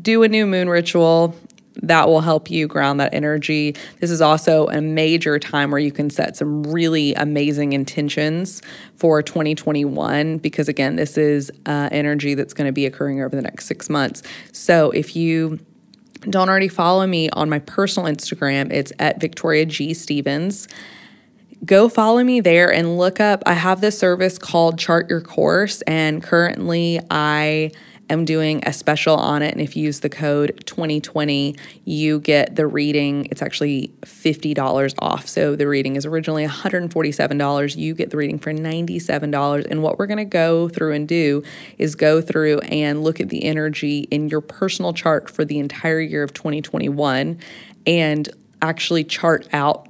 [0.00, 1.36] do a new moon ritual
[1.82, 3.74] that will help you ground that energy.
[4.00, 8.60] This is also a major time where you can set some really amazing intentions
[8.96, 13.42] for 2021 because, again, this is uh, energy that's going to be occurring over the
[13.42, 14.22] next six months.
[14.52, 15.58] So if you
[16.28, 19.94] don't already follow me on my personal Instagram, it's at Victoria G.
[19.94, 20.68] Stevens
[21.64, 23.42] go follow me there and look up.
[23.46, 27.72] I have this service called Chart Your Course, and currently I
[28.10, 29.52] am doing a special on it.
[29.52, 33.26] And if you use the code 2020, you get the reading.
[33.30, 35.28] It's actually $50 off.
[35.28, 37.76] So the reading is originally $147.
[37.76, 39.66] You get the reading for $97.
[39.70, 41.42] And what we're going to go through and do
[41.78, 46.00] is go through and look at the energy in your personal chart for the entire
[46.00, 47.38] year of 2021
[47.86, 48.28] and
[48.62, 49.86] actually chart out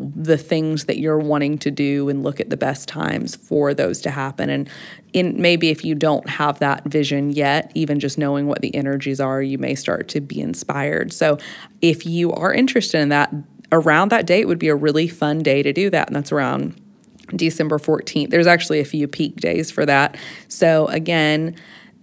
[0.00, 4.00] the things that you're wanting to do and look at the best times for those
[4.00, 4.48] to happen.
[4.48, 4.68] And
[5.12, 9.20] in maybe if you don't have that vision yet even just knowing what the energies
[9.20, 11.12] are you may start to be inspired.
[11.12, 11.38] So
[11.82, 13.34] if you are interested in that
[13.72, 16.06] around that date would be a really fun day to do that.
[16.06, 16.80] And that's around
[17.36, 20.16] December 14th there's actually a few peak days for that.
[20.48, 21.56] So again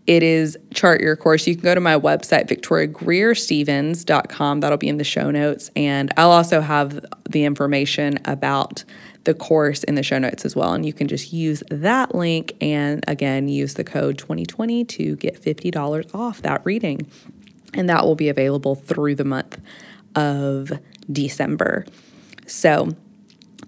[0.07, 1.45] it is Chart Your Course.
[1.45, 4.61] You can go to my website, victoriagreerstevens.com.
[4.61, 5.69] That'll be in the show notes.
[5.75, 8.85] And I'll also have the information about
[9.25, 10.71] the course in the show notes as well.
[10.73, 15.41] And you can just use that link and again, use the code 2020 to get
[15.41, 17.05] $50 off that reading.
[17.73, 19.59] And that will be available through the month
[20.15, 20.71] of
[21.11, 21.85] December.
[22.45, 22.95] So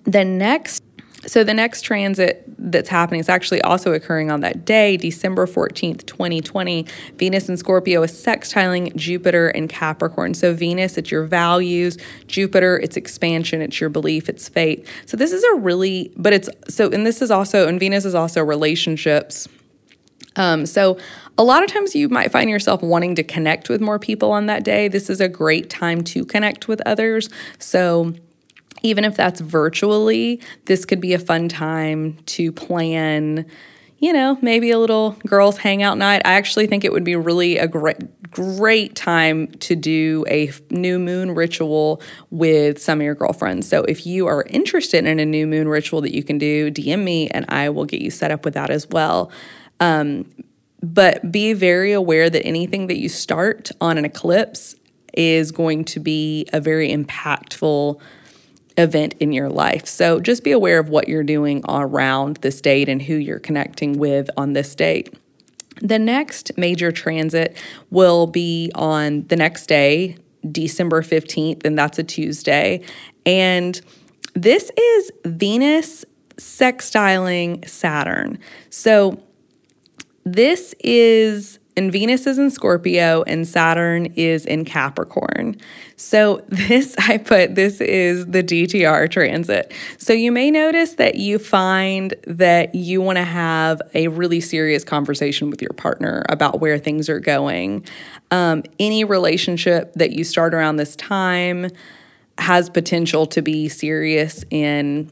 [0.06, 0.82] the next
[1.28, 6.06] so the next transit that's happening is actually also occurring on that day, December 14th,
[6.06, 6.86] 2020.
[7.16, 10.34] Venus and Scorpio is sextiling Jupiter and Capricorn.
[10.34, 11.98] So Venus, it's your values,
[12.28, 14.88] Jupiter, it's expansion, it's your belief, it's fate.
[15.06, 18.16] So this is a really, but it's so, and this is also, and Venus is
[18.16, 19.48] also relationships.
[20.38, 20.98] Um, so
[21.38, 24.46] a lot of times you might find yourself wanting to connect with more people on
[24.46, 24.88] that day.
[24.88, 27.30] This is a great time to connect with others.
[27.58, 28.14] So
[28.82, 33.46] even if that's virtually, this could be a fun time to plan,
[33.98, 36.22] you know, maybe a little girls hangout night.
[36.26, 37.98] I actually think it would be really a great
[38.32, 42.00] great time to do a new moon ritual
[42.30, 43.68] with some of your girlfriends.
[43.68, 47.04] So if you are interested in a new moon ritual that you can do, DM
[47.04, 49.32] me and I will get you set up with that as well.
[49.80, 50.30] Um,
[50.82, 54.76] but be very aware that anything that you start on an eclipse
[55.14, 58.00] is going to be a very impactful
[58.80, 59.86] event in your life.
[59.86, 64.00] So just be aware of what you're doing around this date and who you're connecting
[64.00, 65.14] with on this date.
[65.82, 67.58] The next major transit
[67.90, 70.18] will be on the next day,
[70.50, 72.82] December 15th, and that's a Tuesday.
[73.26, 73.80] And
[74.34, 76.06] this is Venus
[76.38, 78.40] sextiling Saturn.
[78.70, 79.22] So
[80.26, 85.56] this is and Venus is in Scorpio and Saturn is in Capricorn.
[85.96, 89.74] So, this I put this is the DTR transit.
[89.98, 94.84] So, you may notice that you find that you want to have a really serious
[94.84, 97.86] conversation with your partner about where things are going.
[98.30, 101.68] Um, any relationship that you start around this time
[102.38, 105.10] has potential to be serious in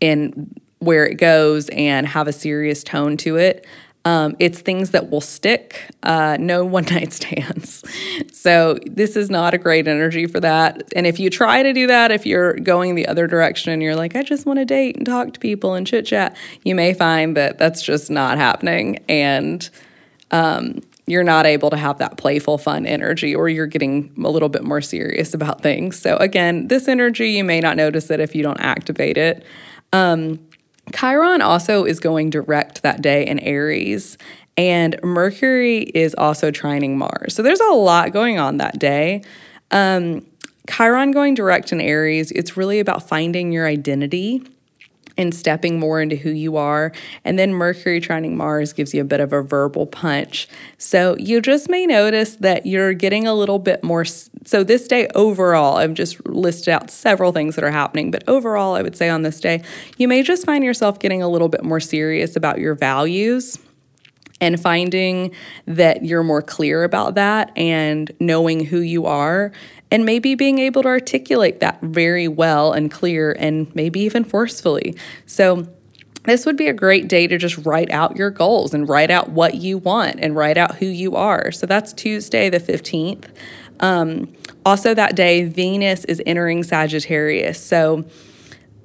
[0.00, 3.64] in where it goes and have a serious tone to it.
[4.06, 7.84] Um, it's things that will stick, uh, no one night stands.
[8.32, 10.90] So, this is not a great energy for that.
[10.96, 13.96] And if you try to do that, if you're going the other direction and you're
[13.96, 16.94] like, I just want to date and talk to people and chit chat, you may
[16.94, 18.98] find that that's just not happening.
[19.08, 19.68] And
[20.30, 24.48] um, you're not able to have that playful, fun energy, or you're getting a little
[24.48, 25.98] bit more serious about things.
[25.98, 29.44] So, again, this energy, you may not notice it if you don't activate it.
[29.92, 30.38] Um,
[30.92, 34.18] Chiron also is going direct that day in Aries,
[34.56, 37.34] and Mercury is also trining Mars.
[37.34, 39.22] So there's a lot going on that day.
[39.70, 40.26] Um,
[40.68, 44.42] Chiron going direct in Aries, it's really about finding your identity
[45.16, 46.92] and stepping more into who you are.
[47.24, 50.48] And then Mercury trining Mars gives you a bit of a verbal punch.
[50.78, 54.04] So you just may notice that you're getting a little bit more.
[54.44, 58.74] So this day overall, I've just listed out several things that are happening, but overall,
[58.74, 59.62] I would say on this day,
[59.98, 63.58] you may just find yourself getting a little bit more serious about your values
[64.40, 65.34] and finding
[65.66, 69.52] that you're more clear about that and knowing who you are
[69.90, 74.96] and maybe being able to articulate that very well and clear and maybe even forcefully.
[75.26, 75.66] So,
[76.24, 79.30] this would be a great day to just write out your goals and write out
[79.30, 81.50] what you want and write out who you are.
[81.50, 83.24] So, that's Tuesday, the 15th.
[83.80, 84.32] Um,
[84.64, 87.62] also, that day, Venus is entering Sagittarius.
[87.62, 88.04] So,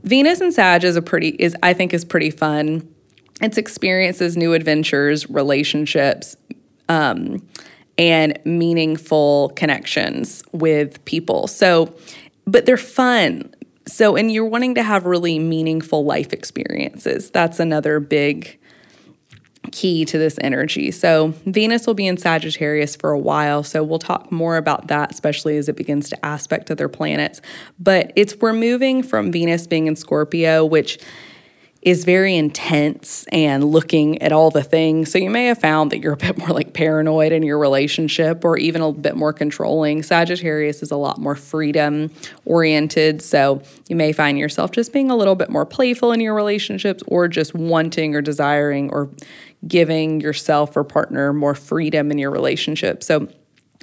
[0.04, 2.88] Venus and Sag is a pretty is I think is pretty fun.
[3.42, 6.38] It's experiences, new adventures, relationships.
[6.88, 7.42] Um,
[7.98, 11.48] and meaningful connections with people.
[11.48, 11.96] So,
[12.46, 13.54] but they're fun.
[13.88, 17.30] So, and you're wanting to have really meaningful life experiences.
[17.32, 18.60] That's another big
[19.72, 20.92] key to this energy.
[20.92, 23.64] So, Venus will be in Sagittarius for a while.
[23.64, 27.42] So, we'll talk more about that, especially as it begins to aspect other planets.
[27.80, 31.00] But it's we're moving from Venus being in Scorpio, which
[31.86, 35.12] is very intense and looking at all the things.
[35.12, 38.44] So you may have found that you're a bit more like paranoid in your relationship
[38.44, 40.02] or even a bit more controlling.
[40.02, 42.12] Sagittarius is a lot more freedom
[42.44, 43.22] oriented.
[43.22, 47.04] So you may find yourself just being a little bit more playful in your relationships
[47.06, 49.08] or just wanting or desiring or
[49.68, 53.04] giving yourself or partner more freedom in your relationship.
[53.04, 53.28] So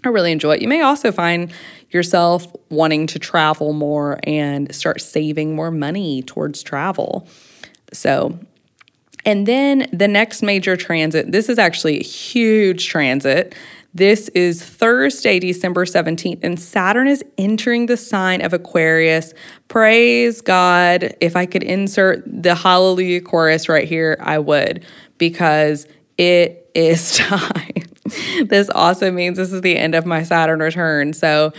[0.04, 0.62] I really enjoy it.
[0.62, 1.52] You may also find
[1.90, 7.28] yourself wanting to travel more and start saving more money towards travel.
[7.92, 8.38] So,
[9.24, 13.54] and then the next major transit, this is actually a huge transit.
[13.94, 19.34] This is Thursday, December 17th, and Saturn is entering the sign of Aquarius.
[19.68, 21.14] Praise God.
[21.20, 24.86] If I could insert the Hallelujah chorus right here, I would,
[25.18, 25.86] because
[26.16, 27.82] it is time.
[28.46, 31.12] this also means this is the end of my Saturn return.
[31.12, 31.52] So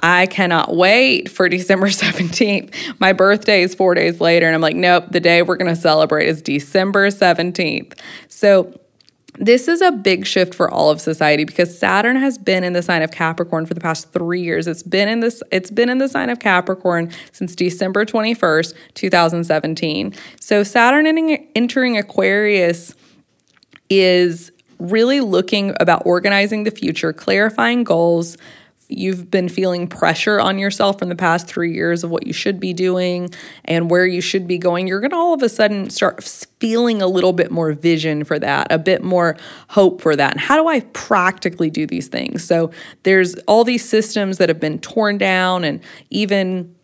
[0.00, 3.00] I cannot wait for December 17th.
[3.00, 5.80] My birthday is four days later, and I'm like, nope, the day we're going to
[5.80, 7.98] celebrate is December 17th.
[8.28, 8.78] So,
[9.38, 12.82] this is a big shift for all of society because Saturn has been in the
[12.82, 14.66] sign of Capricorn for the past 3 years.
[14.66, 20.14] It's been in this it's been in the sign of Capricorn since December 21st, 2017.
[20.40, 21.06] So Saturn
[21.54, 22.94] entering Aquarius
[23.90, 28.36] is really looking about organizing the future, clarifying goals,
[28.88, 32.60] you've been feeling pressure on yourself from the past three years of what you should
[32.60, 33.32] be doing
[33.64, 36.22] and where you should be going, you're going to all of a sudden start
[36.60, 39.36] feeling a little bit more vision for that, a bit more
[39.68, 40.32] hope for that.
[40.32, 42.44] And how do I practically do these things?
[42.44, 42.70] So
[43.04, 45.80] there's all these systems that have been torn down and
[46.10, 46.74] even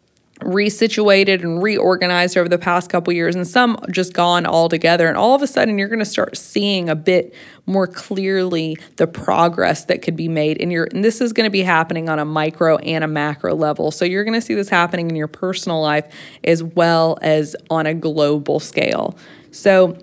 [0.41, 5.09] resituated and reorganized over the past couple years and some just gone altogether.
[5.09, 7.35] And all of a sudden you're going to start seeing a bit
[7.67, 11.51] more clearly the progress that could be made in your and this is going to
[11.51, 13.91] be happening on a micro and a macro level.
[13.91, 16.13] So you're going to see this happening in your personal life
[16.45, 19.17] as well as on a global scale.
[19.53, 19.97] So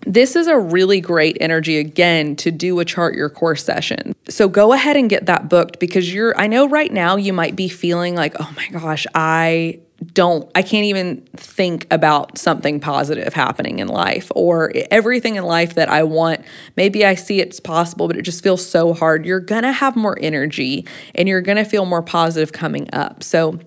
[0.00, 4.14] this is a really great energy again to do a chart your course session.
[4.28, 7.56] So go ahead and get that booked because you're I know right now you might
[7.56, 9.80] be feeling like, "Oh my gosh, I
[10.14, 15.74] don't I can't even think about something positive happening in life or everything in life
[15.74, 16.44] that I want.
[16.76, 19.26] Maybe I see it's possible, but it just feels so hard.
[19.26, 23.24] You're going to have more energy and you're going to feel more positive coming up.
[23.24, 23.58] So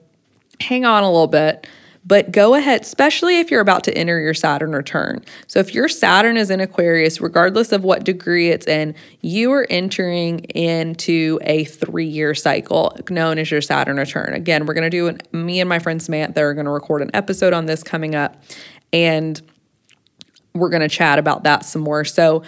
[0.61, 1.67] hang on a little bit
[2.03, 5.23] But go ahead, especially if you're about to enter your Saturn return.
[5.45, 9.67] So if your Saturn is in Aquarius, regardless of what degree it's in, you are
[9.69, 14.33] entering into a three year cycle known as your Saturn return.
[14.33, 17.03] Again, we're going to do an, me and my friend Samantha are going to record
[17.03, 18.41] an episode on this coming up.
[18.91, 19.39] And
[20.53, 22.03] we're going to chat about that some more.
[22.03, 22.41] So,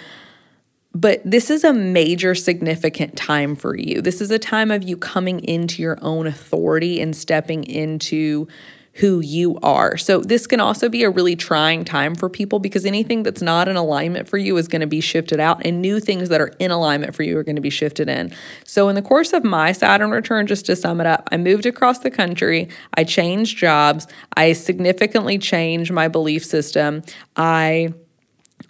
[0.96, 4.02] but this is a major significant time for you.
[4.02, 8.48] This is a time of you coming into your own authority and stepping into
[8.96, 9.98] who you are.
[9.98, 13.68] So, this can also be a really trying time for people because anything that's not
[13.68, 16.54] in alignment for you is going to be shifted out, and new things that are
[16.60, 18.32] in alignment for you are going to be shifted in.
[18.66, 21.66] So, in the course of my Saturn return, just to sum it up, I moved
[21.66, 27.02] across the country, I changed jobs, I significantly changed my belief system.
[27.36, 27.94] I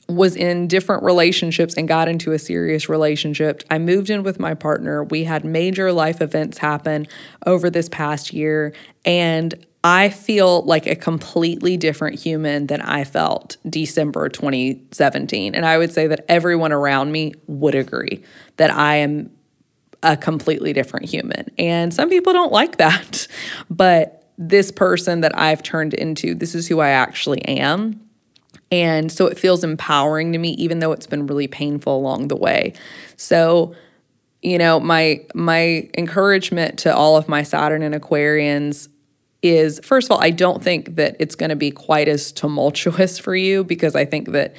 [0.07, 3.63] was in different relationships and got into a serious relationship.
[3.69, 5.03] I moved in with my partner.
[5.03, 7.07] We had major life events happen
[7.45, 8.73] over this past year,
[9.05, 15.55] and I feel like a completely different human than I felt December 2017.
[15.55, 18.23] And I would say that everyone around me would agree
[18.55, 19.29] that I am
[20.01, 21.49] a completely different human.
[21.57, 23.27] And some people don't like that.
[23.69, 28.01] But this person that I've turned into, this is who I actually am.
[28.71, 32.35] And so it feels empowering to me, even though it's been really painful along the
[32.35, 32.73] way.
[33.17, 33.75] So,
[34.41, 38.89] you know, my my encouragement to all of my Saturn and Aquarians
[39.43, 43.19] is first of all, I don't think that it's going to be quite as tumultuous
[43.19, 44.55] for you because I think that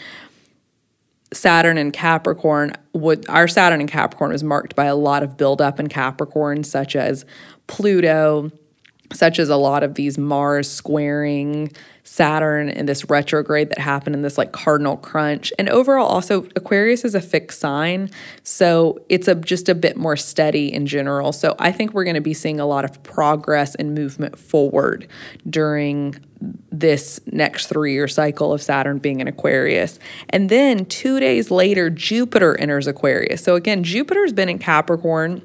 [1.32, 5.80] Saturn and Capricorn would our Saturn and Capricorn was marked by a lot of buildup
[5.80, 7.24] in Capricorn, such as
[7.66, 8.52] Pluto,
[9.14, 11.72] such as a lot of these Mars squaring
[12.06, 15.52] Saturn and this retrograde that happened in this like cardinal crunch.
[15.58, 18.10] And overall, also, Aquarius is a fixed sign.
[18.42, 21.32] So it's a, just a bit more steady in general.
[21.32, 25.08] So I think we're going to be seeing a lot of progress and movement forward
[25.48, 26.16] during
[26.70, 29.98] this next three year cycle of Saturn being in Aquarius.
[30.28, 33.42] And then two days later, Jupiter enters Aquarius.
[33.42, 35.40] So again, Jupiter's been in Capricorn,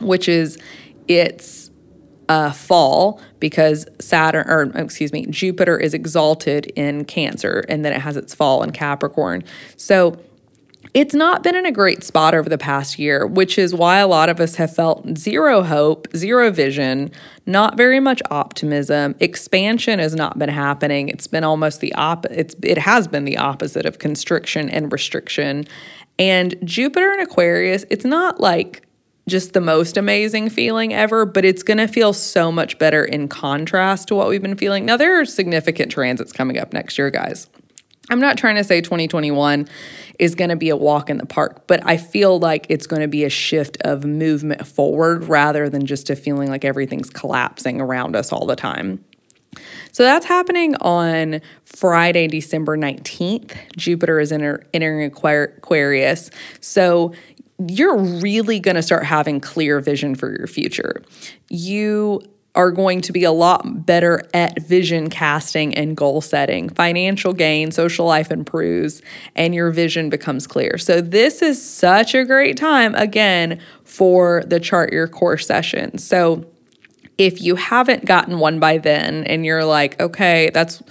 [0.00, 0.56] which is
[1.08, 1.65] its
[2.28, 8.00] uh, fall because Saturn, or excuse me, Jupiter is exalted in Cancer and then it
[8.00, 9.44] has its fall in Capricorn.
[9.76, 10.18] So
[10.94, 14.06] it's not been in a great spot over the past year, which is why a
[14.06, 17.10] lot of us have felt zero hope, zero vision,
[17.44, 19.14] not very much optimism.
[19.20, 21.08] Expansion has not been happening.
[21.08, 25.66] It's been almost the op it's it has been the opposite of constriction and restriction.
[26.18, 28.85] And Jupiter in Aquarius, it's not like
[29.28, 33.28] just the most amazing feeling ever, but it's going to feel so much better in
[33.28, 34.84] contrast to what we've been feeling.
[34.84, 37.48] Now, there are significant transits coming up next year, guys.
[38.08, 39.68] I'm not trying to say 2021
[40.20, 43.02] is going to be a walk in the park, but I feel like it's going
[43.02, 47.80] to be a shift of movement forward rather than just a feeling like everything's collapsing
[47.80, 49.04] around us all the time.
[49.90, 53.56] So that's happening on Friday, December 19th.
[53.76, 56.30] Jupiter is enter, entering Aquarius.
[56.60, 57.12] So
[57.68, 61.02] you're really going to start having clear vision for your future.
[61.48, 62.22] You
[62.54, 66.70] are going to be a lot better at vision casting and goal setting.
[66.70, 69.02] Financial gain, social life improves,
[69.34, 70.78] and your vision becomes clear.
[70.78, 75.98] So, this is such a great time, again, for the chart your course session.
[75.98, 76.46] So,
[77.18, 80.82] if you haven't gotten one by then and you're like, okay, that's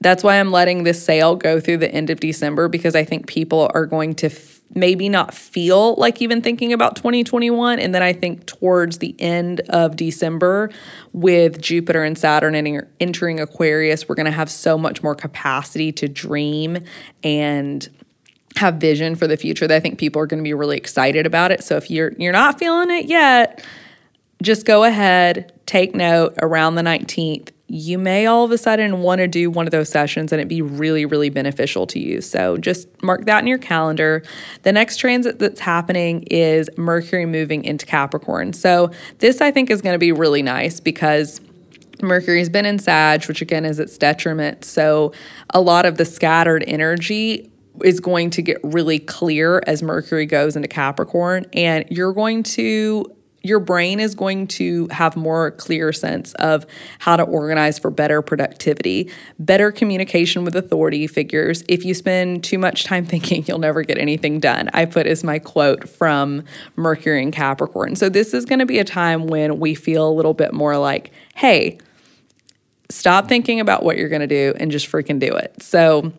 [0.00, 3.26] that's why I'm letting this sale go through the end of December because I think
[3.26, 4.30] people are going to
[4.74, 7.78] maybe not feel like even thinking about 2021.
[7.78, 10.70] And then I think towards the end of December,
[11.12, 12.54] with Jupiter and Saturn
[13.00, 16.78] entering Aquarius, we're going to have so much more capacity to dream
[17.24, 17.88] and
[18.56, 21.26] have vision for the future that I think people are going to be really excited
[21.26, 21.62] about it.
[21.62, 23.64] So if you're you're not feeling it yet,
[24.42, 29.18] just go ahead, take note around the 19th you may all of a sudden want
[29.18, 32.22] to do one of those sessions and it be really, really beneficial to you.
[32.22, 34.22] So just mark that in your calendar.
[34.62, 38.54] The next transit that's happening is Mercury moving into Capricorn.
[38.54, 41.42] So this I think is going to be really nice because
[42.00, 44.64] Mercury's been in Sag, which again is its detriment.
[44.64, 45.12] So
[45.50, 47.50] a lot of the scattered energy
[47.84, 53.04] is going to get really clear as Mercury goes into Capricorn, and you're going to
[53.42, 56.66] your brain is going to have more clear sense of
[56.98, 61.62] how to organize for better productivity, better communication with authority figures.
[61.68, 64.68] If you spend too much time thinking, you'll never get anything done.
[64.72, 66.44] I put as my quote from
[66.76, 67.96] Mercury and Capricorn.
[67.96, 70.76] So this is going to be a time when we feel a little bit more
[70.76, 71.78] like, hey,
[72.90, 75.62] stop thinking about what you're going to do and just freaking do it.
[75.62, 76.12] So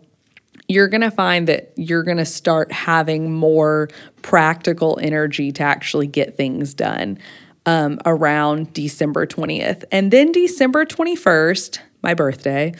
[0.70, 3.89] you're going to find that you're going to start having more
[4.22, 7.17] practical energy to actually get things done
[7.65, 9.84] um, around December 20th.
[9.91, 12.74] And then December 21st, my birthday,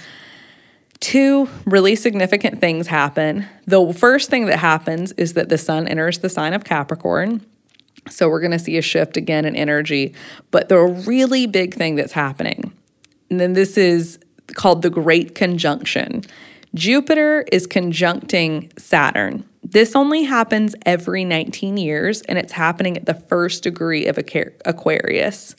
[1.00, 3.48] two really significant things happen.
[3.66, 7.44] The first thing that happens is that the sun enters the sign of Capricorn.
[8.08, 10.14] So we're going to see a shift again in energy.
[10.52, 12.72] But the really big thing that's happening,
[13.32, 14.20] and then this is
[14.54, 16.24] called the Great Conjunction.
[16.74, 19.48] Jupiter is conjuncting Saturn.
[19.64, 24.18] This only happens every 19 years, and it's happening at the first degree of
[24.66, 25.56] Aquarius.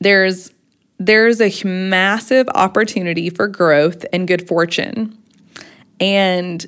[0.00, 0.52] There's
[0.98, 5.16] there's a massive opportunity for growth and good fortune.
[5.98, 6.64] And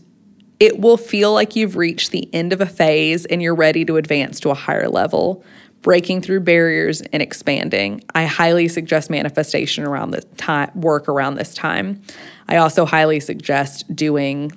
[0.59, 3.99] it will feel like you've reached the end of a phase and you're ready to
[3.99, 5.45] advance to a higher level,
[5.83, 8.03] breaking through barriers and expanding.
[8.15, 12.03] I highly suggest manifestation around this time, work around this time.
[12.49, 14.53] I also highly suggest doing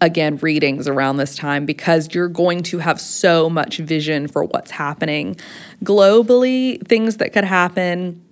[0.00, 4.70] again readings around this time because you're going to have so much vision for what's
[4.70, 5.36] happening
[5.82, 8.22] globally, things that could happen.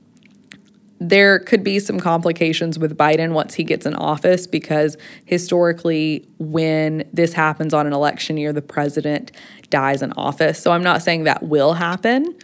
[1.08, 4.96] There could be some complications with Biden once he gets in office because
[5.26, 9.30] historically, when this happens on an election year, the president
[9.68, 10.62] dies in office.
[10.62, 12.34] So I'm not saying that will happen.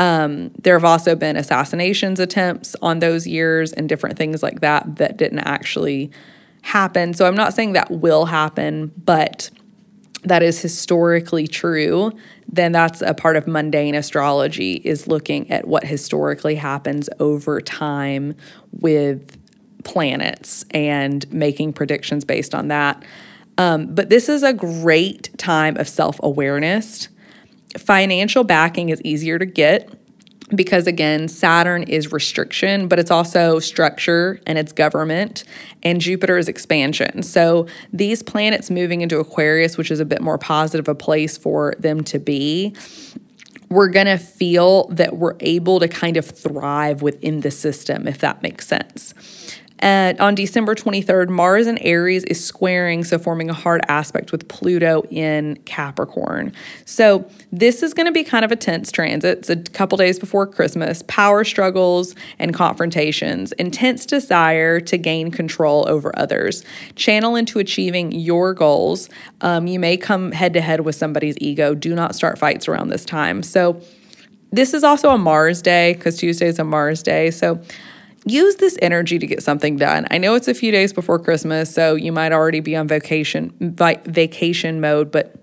[0.00, 4.96] Um, there have also been assassinations attempts on those years and different things like that
[4.96, 6.10] that didn't actually
[6.62, 7.14] happen.
[7.14, 9.50] So I'm not saying that will happen, but
[10.24, 12.12] that is historically true,
[12.48, 18.34] then that's a part of mundane astrology is looking at what historically happens over time
[18.72, 19.36] with
[19.84, 23.02] planets and making predictions based on that.
[23.58, 27.08] Um, but this is a great time of self awareness.
[27.76, 29.92] Financial backing is easier to get
[30.54, 35.44] because again, Saturn is restriction, but it's also structure and it's government,
[35.82, 37.22] and Jupiter is expansion.
[37.22, 41.74] So these planets moving into Aquarius, which is a bit more positive a place for
[41.78, 42.74] them to be,
[43.68, 48.18] we're going to feel that we're able to kind of thrive within the system, if
[48.18, 49.14] that makes sense.
[49.82, 55.02] On December 23rd, Mars in Aries is squaring, so forming a hard aspect with Pluto
[55.10, 56.52] in Capricorn.
[56.84, 59.38] So this is going to be kind of a tense transit.
[59.38, 61.02] It's a couple days before Christmas.
[61.06, 66.64] Power struggles and confrontations, intense desire to gain control over others,
[66.96, 69.08] channel into achieving your goals.
[69.40, 71.74] Um, you may come head to head with somebody's ego.
[71.74, 73.42] Do not start fights around this time.
[73.42, 73.80] So
[74.50, 77.30] this is also a Mars day because Tuesday is a Mars day.
[77.30, 77.60] So
[78.24, 80.06] use this energy to get something done.
[80.10, 83.52] I know it's a few days before Christmas, so you might already be on vacation
[83.60, 85.34] vacation mode, but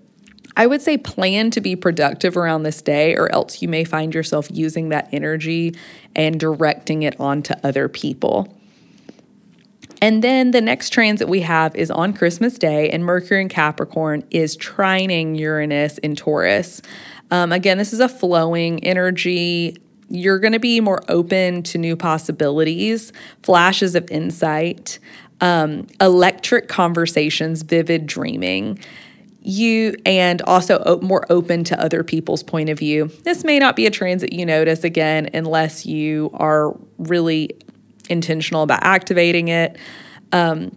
[0.58, 4.14] I would say plan to be productive around this day, or else you may find
[4.14, 5.76] yourself using that energy
[6.14, 8.52] and directing it onto other people.
[10.00, 14.24] And then the next transit we have is on Christmas Day, and Mercury in Capricorn
[14.30, 16.80] is trining Uranus in Taurus.
[17.30, 19.76] Um, again, this is a flowing energy
[20.08, 24.98] you're going to be more open to new possibilities, flashes of insight,
[25.40, 28.78] um, electric conversations, vivid dreaming.
[29.42, 33.10] You and also more open to other people's point of view.
[33.22, 37.50] This may not be a transit you notice again unless you are really
[38.08, 39.76] intentional about activating it.
[40.32, 40.76] Um,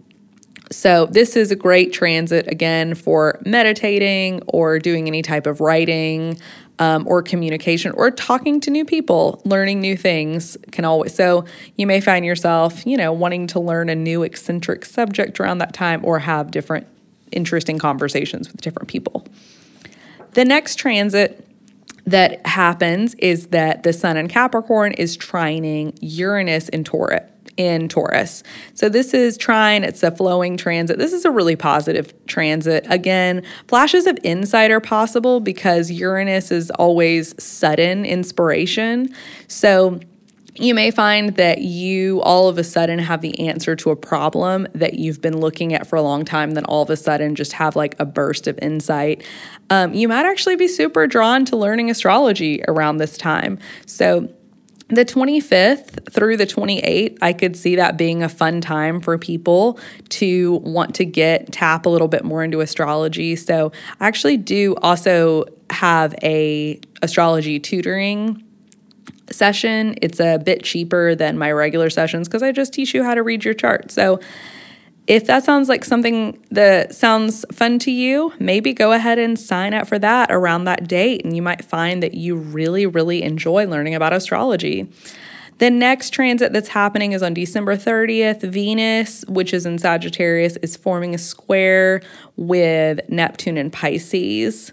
[0.72, 6.38] so, this is a great transit again for meditating or doing any type of writing,
[6.80, 11.14] um, or communication or talking to new people, learning new things can always.
[11.14, 11.44] So
[11.76, 15.74] you may find yourself, you know, wanting to learn a new eccentric subject around that
[15.74, 16.86] time or have different
[17.30, 19.26] interesting conversations with different people.
[20.32, 21.46] The next transit
[22.06, 27.22] that happens is that the sun in Capricorn is trining Uranus in Taurus
[27.60, 28.42] in Taurus.
[28.72, 30.96] So this is trine, it's a flowing transit.
[30.96, 32.86] This is a really positive transit.
[32.88, 39.14] Again, flashes of insight are possible because Uranus is always sudden inspiration.
[39.46, 40.00] So
[40.54, 44.66] you may find that you all of a sudden have the answer to a problem
[44.74, 47.52] that you've been looking at for a long time, then all of a sudden just
[47.52, 49.22] have like a burst of insight.
[49.68, 53.58] Um, you might actually be super drawn to learning astrology around this time.
[53.84, 54.32] So
[54.90, 59.78] the 25th through the 28th, I could see that being a fun time for people
[60.10, 63.36] to want to get tap a little bit more into astrology.
[63.36, 68.42] So I actually do also have a astrology tutoring
[69.30, 69.94] session.
[70.02, 73.22] It's a bit cheaper than my regular sessions because I just teach you how to
[73.22, 73.90] read your chart.
[73.90, 74.20] So
[75.10, 79.74] if that sounds like something that sounds fun to you, maybe go ahead and sign
[79.74, 83.66] up for that around that date, and you might find that you really, really enjoy
[83.66, 84.88] learning about astrology.
[85.58, 88.42] The next transit that's happening is on December 30th.
[88.42, 92.02] Venus, which is in Sagittarius, is forming a square
[92.36, 94.72] with Neptune and Pisces.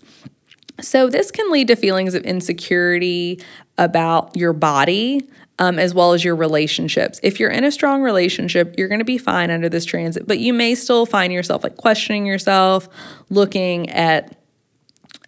[0.79, 3.41] So, this can lead to feelings of insecurity
[3.79, 5.27] about your body
[5.59, 7.19] um, as well as your relationships.
[7.23, 10.39] If you're in a strong relationship, you're going to be fine under this transit, but
[10.39, 12.87] you may still find yourself like questioning yourself,
[13.29, 14.37] looking at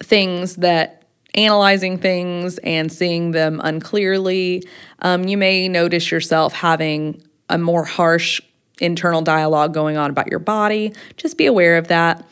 [0.04, 1.04] things that
[1.36, 4.64] analyzing things and seeing them unclearly.
[5.00, 8.42] Um, you may notice yourself having a more harsh
[8.80, 10.94] internal dialogue going on about your body.
[11.18, 12.26] Just be aware of that.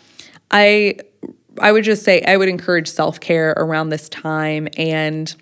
[0.50, 0.98] I
[1.60, 5.36] I would just say I would encourage self-care around this time and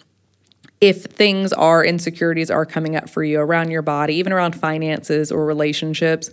[0.85, 5.31] if things are insecurities are coming up for you around your body, even around finances
[5.31, 6.29] or relationships,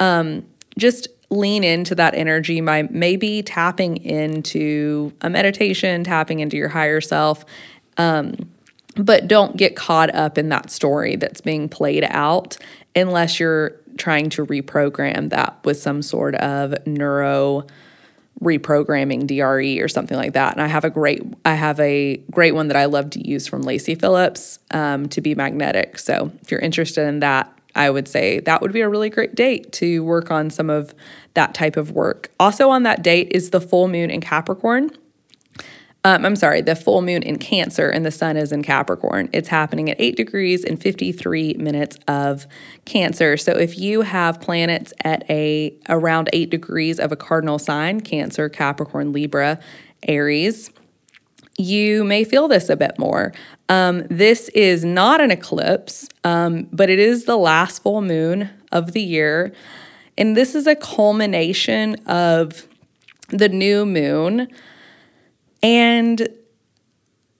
[0.00, 0.44] um,
[0.78, 7.00] just lean into that energy by maybe tapping into a meditation, tapping into your higher
[7.00, 7.46] self.
[7.96, 8.50] Um,
[8.96, 12.58] but don't get caught up in that story that's being played out
[12.94, 17.66] unless you're trying to reprogram that with some sort of neuro
[18.42, 20.52] reprogramming DRE or something like that.
[20.52, 23.46] And I have a great I have a great one that I love to use
[23.46, 25.98] from Lacy Phillips um, to be magnetic.
[25.98, 29.34] So if you're interested in that, I would say that would be a really great
[29.34, 30.94] date to work on some of
[31.34, 32.30] that type of work.
[32.40, 34.90] Also on that date is the full moon in Capricorn.
[36.06, 39.28] Um, I'm sorry, the full moon in Cancer and the sun is in Capricorn.
[39.32, 42.46] It's happening at 8 degrees and 53 minutes of
[42.84, 43.36] Cancer.
[43.36, 48.48] So if you have planets at a around 8 degrees of a cardinal sign, Cancer,
[48.48, 49.58] Capricorn, Libra,
[50.04, 50.70] Aries,
[51.58, 53.32] you may feel this a bit more.
[53.68, 58.92] Um, this is not an eclipse, um, but it is the last full moon of
[58.92, 59.52] the year.
[60.16, 62.68] And this is a culmination of
[63.30, 64.46] the new moon
[65.62, 66.28] and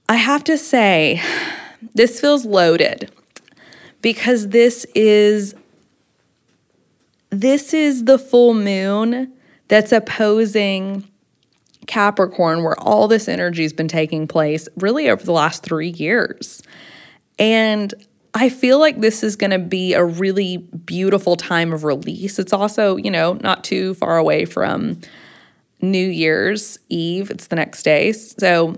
[0.09, 1.23] I have to say,
[1.95, 3.11] this feels loaded
[4.03, 5.55] because this is
[7.31, 9.33] this is the full moon
[9.69, 11.07] that's opposing
[11.87, 16.62] Capricorn where all this energy has been taking place really over the last 3 years.
[17.39, 17.93] And
[18.33, 22.39] I feel like this is going to be a really beautiful time of release.
[22.39, 25.01] It's also, you know, not too far away from
[25.91, 28.12] New Year's Eve, it's the next day.
[28.12, 28.76] So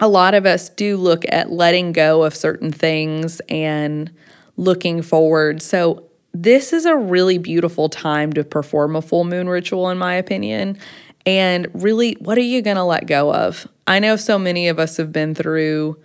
[0.00, 4.10] a lot of us do look at letting go of certain things and
[4.56, 5.62] looking forward.
[5.62, 10.14] So this is a really beautiful time to perform a full moon ritual, in my
[10.14, 10.78] opinion.
[11.24, 13.68] And really, what are you going to let go of?
[13.86, 15.98] I know so many of us have been through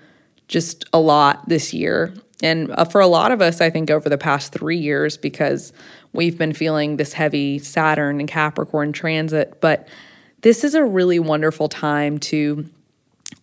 [0.47, 2.13] just a lot this year.
[2.43, 5.73] And uh, for a lot of us, I think over the past three years, because
[6.13, 9.59] we've been feeling this heavy Saturn and Capricorn transit.
[9.59, 9.87] But
[10.41, 12.69] this is a really wonderful time to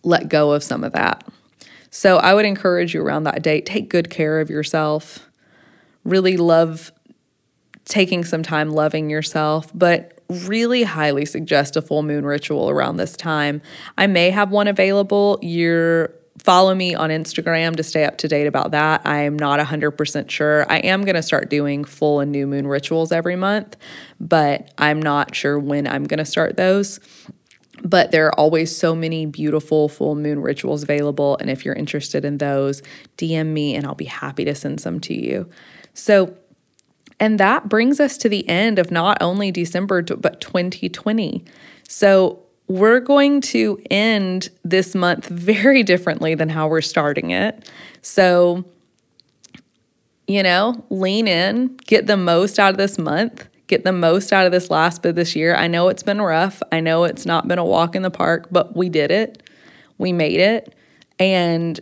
[0.03, 1.23] let go of some of that.
[1.89, 5.29] So I would encourage you around that date, take good care of yourself.
[6.03, 6.91] Really love
[7.85, 13.15] taking some time loving yourself, but really highly suggest a full moon ritual around this
[13.15, 13.61] time.
[13.97, 15.39] I may have one available.
[15.41, 16.13] You're
[16.45, 19.01] follow me on Instagram to stay up to date about that.
[19.03, 20.71] I am not 100% sure.
[20.71, 23.75] I am going to start doing full and new moon rituals every month,
[24.19, 26.99] but I'm not sure when I'm going to start those.
[27.83, 31.35] But there are always so many beautiful full moon rituals available.
[31.39, 32.83] And if you're interested in those,
[33.17, 35.49] DM me and I'll be happy to send some to you.
[35.95, 36.37] So,
[37.19, 41.43] and that brings us to the end of not only December, but 2020.
[41.87, 47.69] So, we're going to end this month very differently than how we're starting it.
[48.01, 48.65] So,
[50.27, 54.45] you know, lean in, get the most out of this month, get the most out
[54.45, 55.55] of this last bit of this year.
[55.55, 56.61] I know it's been rough.
[56.71, 59.43] I know it's not been a walk in the park, but we did it.
[59.97, 60.73] We made it.
[61.19, 61.79] And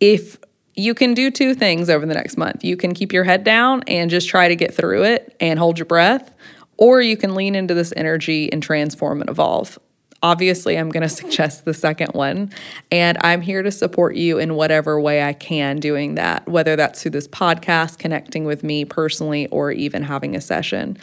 [0.00, 0.36] if
[0.74, 3.84] you can do two things over the next month, you can keep your head down
[3.86, 6.34] and just try to get through it and hold your breath,
[6.76, 9.78] or you can lean into this energy and transform and evolve
[10.24, 12.50] obviously I'm going to suggest the second one.
[12.90, 17.02] And I'm here to support you in whatever way I can doing that, whether that's
[17.02, 20.98] through this podcast, connecting with me personally, or even having a session.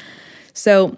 [0.54, 0.98] So,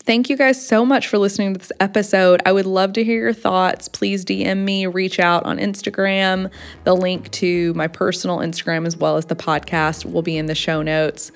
[0.00, 2.42] Thank you guys so much for listening to this episode.
[2.44, 3.88] I would love to hear your thoughts.
[3.88, 6.50] Please DM me, reach out on Instagram.
[6.82, 10.54] The link to my personal Instagram as well as the podcast will be in the
[10.54, 11.32] show notes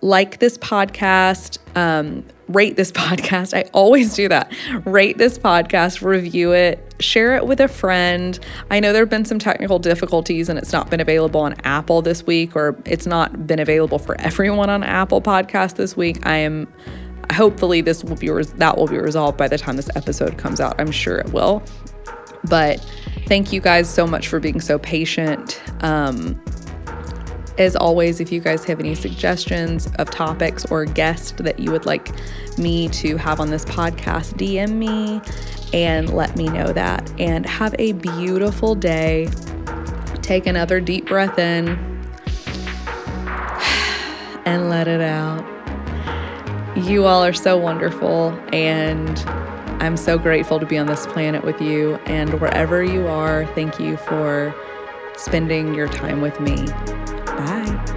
[0.00, 3.56] like this podcast, um, rate this podcast.
[3.56, 4.52] I always do that.
[4.84, 8.38] Rate this podcast, review it, share it with a friend.
[8.70, 12.02] I know there have been some technical difficulties and it's not been available on Apple
[12.02, 16.24] this week, or it's not been available for everyone on Apple Podcast this week.
[16.26, 16.72] I am
[17.32, 20.60] hopefully this will be res- that will be resolved by the time this episode comes
[20.60, 20.80] out.
[20.80, 21.62] I'm sure it will.
[22.48, 22.80] But
[23.26, 25.60] thank you guys so much for being so patient.
[25.80, 26.40] Um,
[27.58, 31.86] as always, if you guys have any suggestions of topics or guests that you would
[31.86, 32.10] like
[32.58, 35.22] me to have on this podcast, DM me
[35.72, 37.10] and let me know that.
[37.18, 39.28] And have a beautiful day.
[40.22, 41.68] Take another deep breath in
[44.44, 45.44] and let it out.
[46.76, 49.18] You all are so wonderful, and
[49.82, 51.94] I'm so grateful to be on this planet with you.
[52.04, 54.54] And wherever you are, thank you for
[55.16, 56.66] spending your time with me.
[57.36, 57.95] Bye.